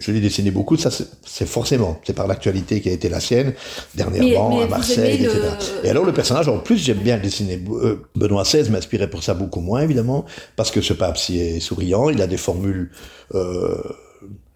[0.00, 3.54] je l'ai dessiné beaucoup, ça c'est- forcément, c'est par l'actualité qui a été la sienne,
[3.94, 5.40] dernièrement Mais- mais à Marseille, le- etc.
[5.84, 7.62] Et alors le personnage, en plus, j'aime bien le dessiner.
[7.70, 10.24] Euh, Benoît XVI m'inspirait pour ça beaucoup moins, évidemment,
[10.56, 12.90] parce que ce pape si est souriant, il a des formules
[13.34, 13.76] euh,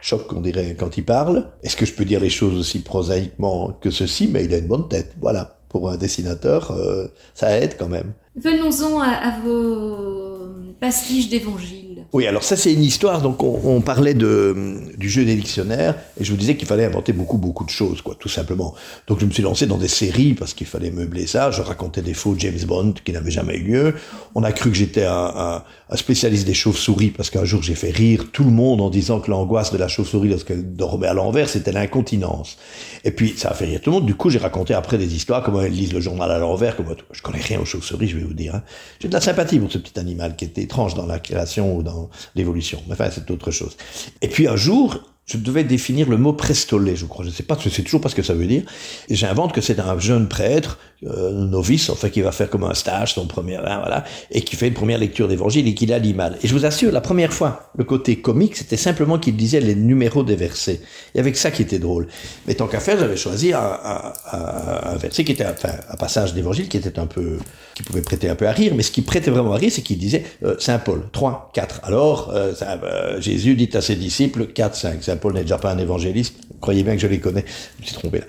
[0.01, 1.47] choc, on dirait, quand il parle.
[1.63, 4.29] Est-ce que je peux dire les choses aussi prosaïquement que ceci?
[4.29, 5.55] Mais il a une bonne tête, voilà.
[5.69, 8.13] Pour un dessinateur, euh, ça aide quand même.
[8.39, 10.38] Venons-en à, vos
[10.81, 11.89] pastiches d'évangile.
[12.13, 13.21] Oui, alors ça c'est une histoire.
[13.21, 17.37] Donc on, parlait du jeu des dictionnaires et je vous disais qu'il fallait inventer beaucoup
[17.37, 18.75] beaucoup de choses, quoi, tout simplement.
[19.07, 21.51] Donc je me suis lancé dans des séries parce qu'il fallait meubler ça.
[21.51, 23.95] Je racontais des faux James Bond qui n'avaient jamais eu lieu.
[24.35, 25.63] On a cru que j'étais un,
[25.95, 29.31] spécialiste des chauves-souris parce qu'un jour j'ai fait rire tout le monde en disant que
[29.31, 32.57] l'angoisse de la chauve-souris lorsqu'elle dormait à l'envers c'était l'incontinence.
[33.05, 34.07] Et puis ça a fait rire tout le monde.
[34.07, 36.75] Du coup j'ai raconté après des histoires comment elles lisent le journal à l'envers.
[36.77, 38.55] Comme je connais rien aux chauves-souris, je vais vous dire.
[38.55, 38.63] Hein.
[39.01, 41.83] J'ai de la sympathie pour ce petit animal qui était étrange dans la création ou
[41.83, 42.83] dans l'évolution.
[42.91, 43.77] Enfin, c'est autre chose.
[44.23, 47.23] Et puis un jour, je devais définir le mot prestolé, je crois.
[47.23, 48.63] Je ne sais pas, je sais toujours pas ce que ça veut dire.
[49.11, 52.65] Et j'invente que c'est un jeune prêtre, euh, novice, en fait, qui va faire comme
[52.65, 55.93] un stage, son premier, hein, voilà, et qui fait une première lecture d'évangile et qui
[55.93, 56.33] a l'image.
[56.43, 59.75] Et je vous assure, la première fois, le côté comique, c'était simplement qu'il disait les
[59.75, 60.81] numéros des versets.
[61.15, 62.09] Et avec ça qui était drôle.
[62.47, 66.33] Mais tant qu'à faire, j'avais choisi un, un, un, verset qui était, enfin, un passage
[66.33, 67.39] d'évangile qui était un peu,
[67.75, 69.83] qui pouvait prêter un peu à rire, mais ce qui prêtait vraiment à rire, c'est
[69.83, 71.83] qu'il disait euh, Saint Paul, 3, 4.
[71.85, 75.03] Alors, euh, euh, Jésus dit à ses disciples, 4, 5.
[75.19, 76.37] Paul n'est déjà pas un évangéliste.
[76.61, 77.45] Croyez bien que je les connais.
[77.77, 78.27] Je me suis trompé là.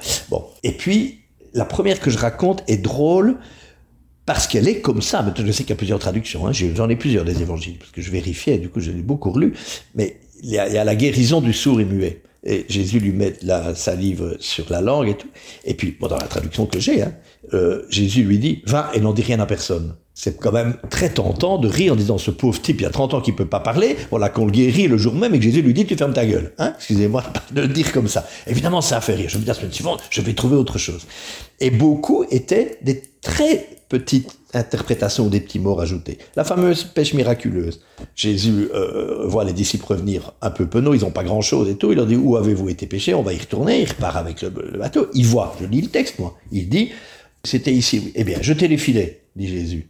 [0.64, 1.20] Et puis,
[1.54, 3.38] la première que je raconte est drôle
[4.26, 5.24] parce qu'elle est comme ça.
[5.24, 6.48] Mais je sais qu'il y a plusieurs traductions.
[6.48, 6.52] Hein.
[6.52, 8.58] J'en ai plusieurs des évangiles parce que je vérifiais.
[8.58, 9.54] Du coup, je l'ai beaucoup relu.
[9.96, 12.22] Mais il y, a, la guérison du sourd et muet.
[12.44, 15.28] Et Jésus lui met la salive sur la langue et tout.
[15.66, 17.14] Et puis, dans la traduction que j'ai, hein,
[17.54, 19.96] euh, Jésus lui dit Va et n'en dis rien à personne.
[20.22, 22.90] C'est quand même très tentant de rire en disant ce pauvre type, il y a
[22.90, 25.46] 30 ans qu'il peut pas parler, voilà qu'on le guérit le jour même et que
[25.46, 26.52] Jésus lui dit tu fermes ta gueule.
[26.58, 28.28] Hein Excusez-moi de le dire comme ça.
[28.46, 29.30] Évidemment, ça a fait rire.
[29.30, 31.08] Je me dis la semaine suivante, je vais trouver autre chose.
[31.62, 36.18] Et beaucoup étaient des très petites interprétations des petits mots rajoutés.
[36.36, 37.80] La fameuse pêche miraculeuse.
[38.14, 41.94] Jésus euh, voit les disciples revenir un peu penauds, ils n'ont pas grand-chose et tout.
[41.94, 43.84] Il leur dit où avez-vous été pêché On va y retourner.
[43.84, 45.08] Il repart avec le, le bateau.
[45.14, 46.38] Il voit, je lis le texte moi.
[46.52, 46.90] Il dit
[47.46, 48.12] c'était ici.
[48.16, 49.88] Eh bien, jetez les filets, dit Jésus.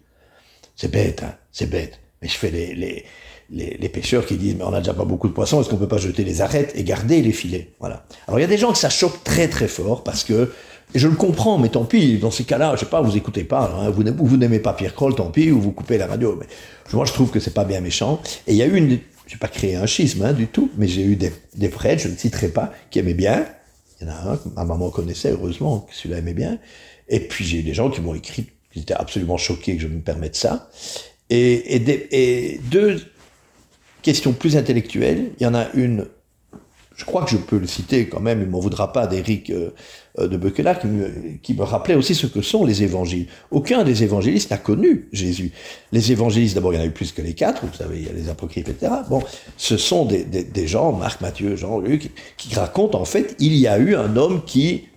[0.80, 2.00] C'est bête, hein, c'est bête.
[2.22, 3.06] Mais je fais les, les,
[3.52, 5.90] les, pêcheurs qui disent, mais on n'a déjà pas beaucoup de poissons, est-ce qu'on peut
[5.90, 7.74] pas jeter les arêtes et garder les filets?
[7.82, 8.06] Voilà.
[8.30, 10.54] Alors il y a des gens que ça choque très très fort parce que,
[10.94, 13.44] et je le comprends, mais tant pis, dans ces cas-là, je sais pas, vous écoutez
[13.44, 16.38] pas, hein, vous, n'aimez pas Pierre Kroll, tant pis, ou vous coupez la radio.
[16.40, 16.46] Mais
[16.94, 18.22] moi je trouve que c'est pas bien méchant.
[18.48, 20.72] Et il y a eu une, je vais pas créer un schisme hein, du tout,
[20.78, 23.46] mais j'ai eu des, des prêtres, je ne citerai pas, qui aimaient bien.
[24.00, 26.58] Il y en a un ma maman connaissait, heureusement, que celui-là aimait bien.
[27.10, 29.88] Et puis j'ai eu des gens qui m'ont écrit ils étaient absolument choqués que je
[29.88, 30.70] me permette ça.
[31.30, 33.02] Et, et, des, et, deux
[34.02, 35.32] questions plus intellectuelles.
[35.40, 36.08] Il y en a une,
[36.96, 39.50] je crois que je peux le citer quand même, il ne m'en voudra pas, d'Éric
[39.50, 39.72] euh,
[40.20, 41.12] de Beuquelard, qui me,
[41.42, 43.28] qui me rappelait aussi ce que sont les évangiles.
[43.52, 45.52] Aucun des évangélistes n'a connu Jésus.
[45.92, 48.06] Les évangélistes, d'abord, il y en a eu plus que les quatre, vous savez, il
[48.06, 48.92] y a les apocryphes, etc.
[49.10, 49.22] Bon,
[49.58, 53.68] ce sont des, des gens, Marc, Matthieu, Jean, Luc, qui racontent, en fait, il y
[53.68, 54.89] a eu un homme qui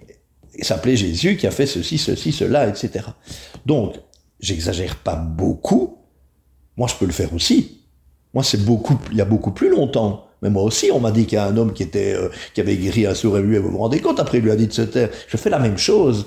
[0.60, 3.06] s'appelait Jésus, qui a fait ceci, ceci, cela, etc.
[3.66, 3.94] Donc,
[4.40, 5.98] j'exagère pas beaucoup.
[6.76, 7.82] Moi, je peux le faire aussi.
[8.34, 10.26] Moi, c'est beaucoup, il y a beaucoup plus longtemps.
[10.42, 12.60] Mais moi aussi, on m'a dit qu'il y a un homme qui était, euh, qui
[12.60, 13.58] avait guéri un sourd et muet.
[13.58, 15.10] Vous vous rendez compte Après, il lui a dit de se taire.
[15.28, 16.26] Je fais la même chose.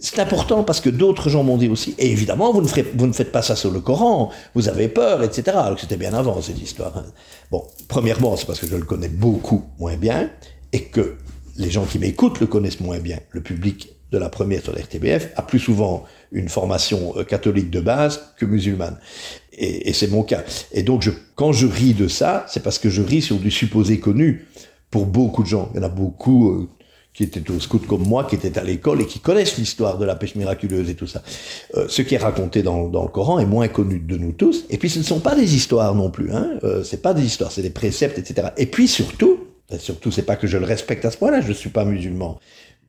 [0.00, 1.94] C'est important parce que d'autres gens m'ont dit aussi.
[1.98, 4.30] Et évidemment, vous ne, vous ne faites pas ça sur le Coran.
[4.54, 5.56] Vous avez peur, etc.
[5.56, 7.04] Alors que c'était bien avant cette histoire.
[7.50, 10.30] Bon, premièrement, c'est parce que je le connais beaucoup moins bien
[10.72, 11.16] et que
[11.56, 13.18] les gens qui m'écoutent le connaissent moins bien.
[13.30, 18.34] Le public de la première sur RTBF a plus souvent une formation catholique de base
[18.36, 18.98] que musulmane.
[19.56, 20.42] Et, c'est mon cas.
[20.72, 24.00] Et donc, quand je ris de ça, c'est parce que je ris sur du supposé
[24.00, 24.46] connu
[24.90, 25.70] pour beaucoup de gens.
[25.74, 26.68] Il y en a beaucoup euh,
[27.12, 30.04] qui étaient au scout comme moi, qui étaient à l'école et qui connaissent l'histoire de
[30.04, 31.22] la pêche miraculeuse et tout ça.
[31.76, 34.64] Euh, ce qui est raconté dans, dans, le Coran est moins connu de nous tous.
[34.70, 36.32] Et puis, ce ne sont pas des histoires non plus.
[36.32, 36.58] Hein.
[36.64, 38.48] Euh, c'est pas des histoires, c'est des préceptes, etc.
[38.56, 39.38] Et puis, surtout,
[39.78, 42.38] surtout, c'est pas que je le respecte à ce point-là, je ne suis pas musulman.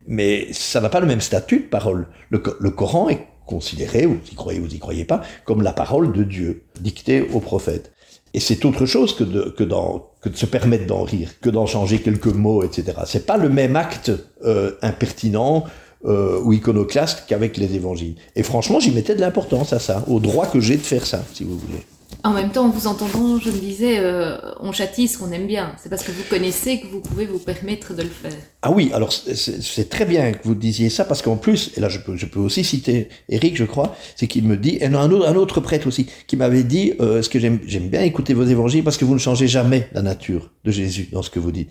[0.07, 2.07] Mais ça n'a pas le même statut de parole.
[2.29, 6.13] Le, Coran est considéré, vous y croyez ou vous y croyez pas, comme la parole
[6.13, 7.91] de Dieu, dictée au prophète.
[8.33, 12.63] Et c'est autre chose que de se permettre d'en rire, que d'en changer quelques mots,
[12.63, 12.99] etc.
[13.05, 14.11] C'est pas le même acte
[14.43, 15.63] euh, impertinent
[16.05, 18.15] euh, ou iconoclaste qu'avec les évangiles.
[18.35, 21.23] Et franchement, j'y mettais de l'importance à ça, au droit que j'ai de faire ça,
[21.33, 21.83] si vous voulez.
[22.25, 25.45] En même temps, en vous entendant, je me disais, euh, on châtie ce qu'on aime
[25.45, 25.73] bien.
[25.77, 28.33] C'est parce que vous connaissez que vous pouvez vous permettre de le faire.
[28.63, 31.87] Ah oui, alors c'est très bien que vous disiez ça, parce qu'en plus, et là
[31.87, 35.85] je peux, aussi citer Eric, je crois, c'est qu'il me dit, et un autre, prêtre
[35.85, 37.59] aussi, qui m'avait dit, euh, ce que j'aime
[37.89, 41.21] bien écouter vos évangiles, parce que vous ne changez jamais la nature de Jésus dans
[41.21, 41.69] ce que vous dites.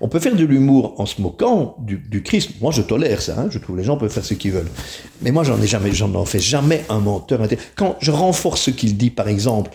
[0.00, 2.50] On peut faire de l'humour en se moquant du, du, Christ.
[2.60, 4.70] Moi, je tolère ça, hein, je trouve les gens peuvent faire ce qu'ils veulent.
[5.22, 7.40] Mais moi, j'en ai jamais, j'en fais jamais un menteur.
[7.74, 9.72] Quand je renforce ce qu'il dit, par exemple,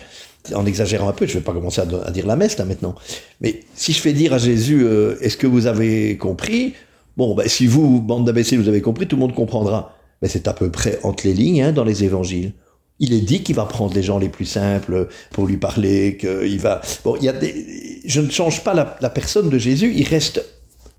[0.54, 2.94] en exagérant un peu, je ne vais pas commencer à, dire la messe là maintenant,
[3.40, 6.74] mais si je fais dire à Jésus, euh, est-ce que vous avez compris?
[7.16, 9.96] Bon, ben, si vous, bande d'imbéciles, vous avez compris, tout le monde comprendra.
[10.20, 12.52] Mais c'est à peu près entre les lignes hein, dans les évangiles.
[13.00, 16.60] Il est dit qu'il va prendre les gens les plus simples pour lui parler, qu'il
[16.60, 16.80] va.
[17.04, 18.00] Bon, il y a des.
[18.04, 19.92] Je ne change pas la, personne de Jésus.
[19.96, 20.44] Il reste.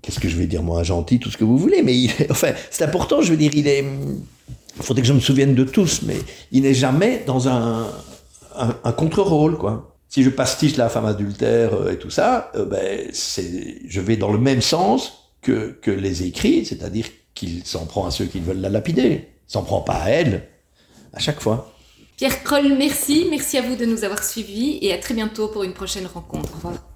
[0.02, 2.52] Qu'est-ce que je vais dire moi, gentil, tout ce que vous voulez, mais il enfin,
[2.70, 3.22] c'est important.
[3.22, 3.84] Je veux dire, il est.
[4.76, 6.16] Il faudrait que je me souvienne de tous, mais
[6.52, 7.86] il n'est jamais dans un,
[8.56, 9.96] un, contre-rôle, quoi.
[10.08, 14.16] Si je pastiche la femme adultère euh, et tout ça, euh, ben, c'est, je vais
[14.16, 18.38] dans le même sens que, que les écrits, c'est-à-dire qu'il s'en prend à ceux qui
[18.40, 19.28] veulent la lapider.
[19.48, 20.48] Il s'en prend pas à elle,
[21.12, 21.74] à chaque fois.
[22.16, 23.26] Pierre Kroll, merci.
[23.28, 26.50] Merci à vous de nous avoir suivis et à très bientôt pour une prochaine rencontre.
[26.52, 26.84] Au revoir.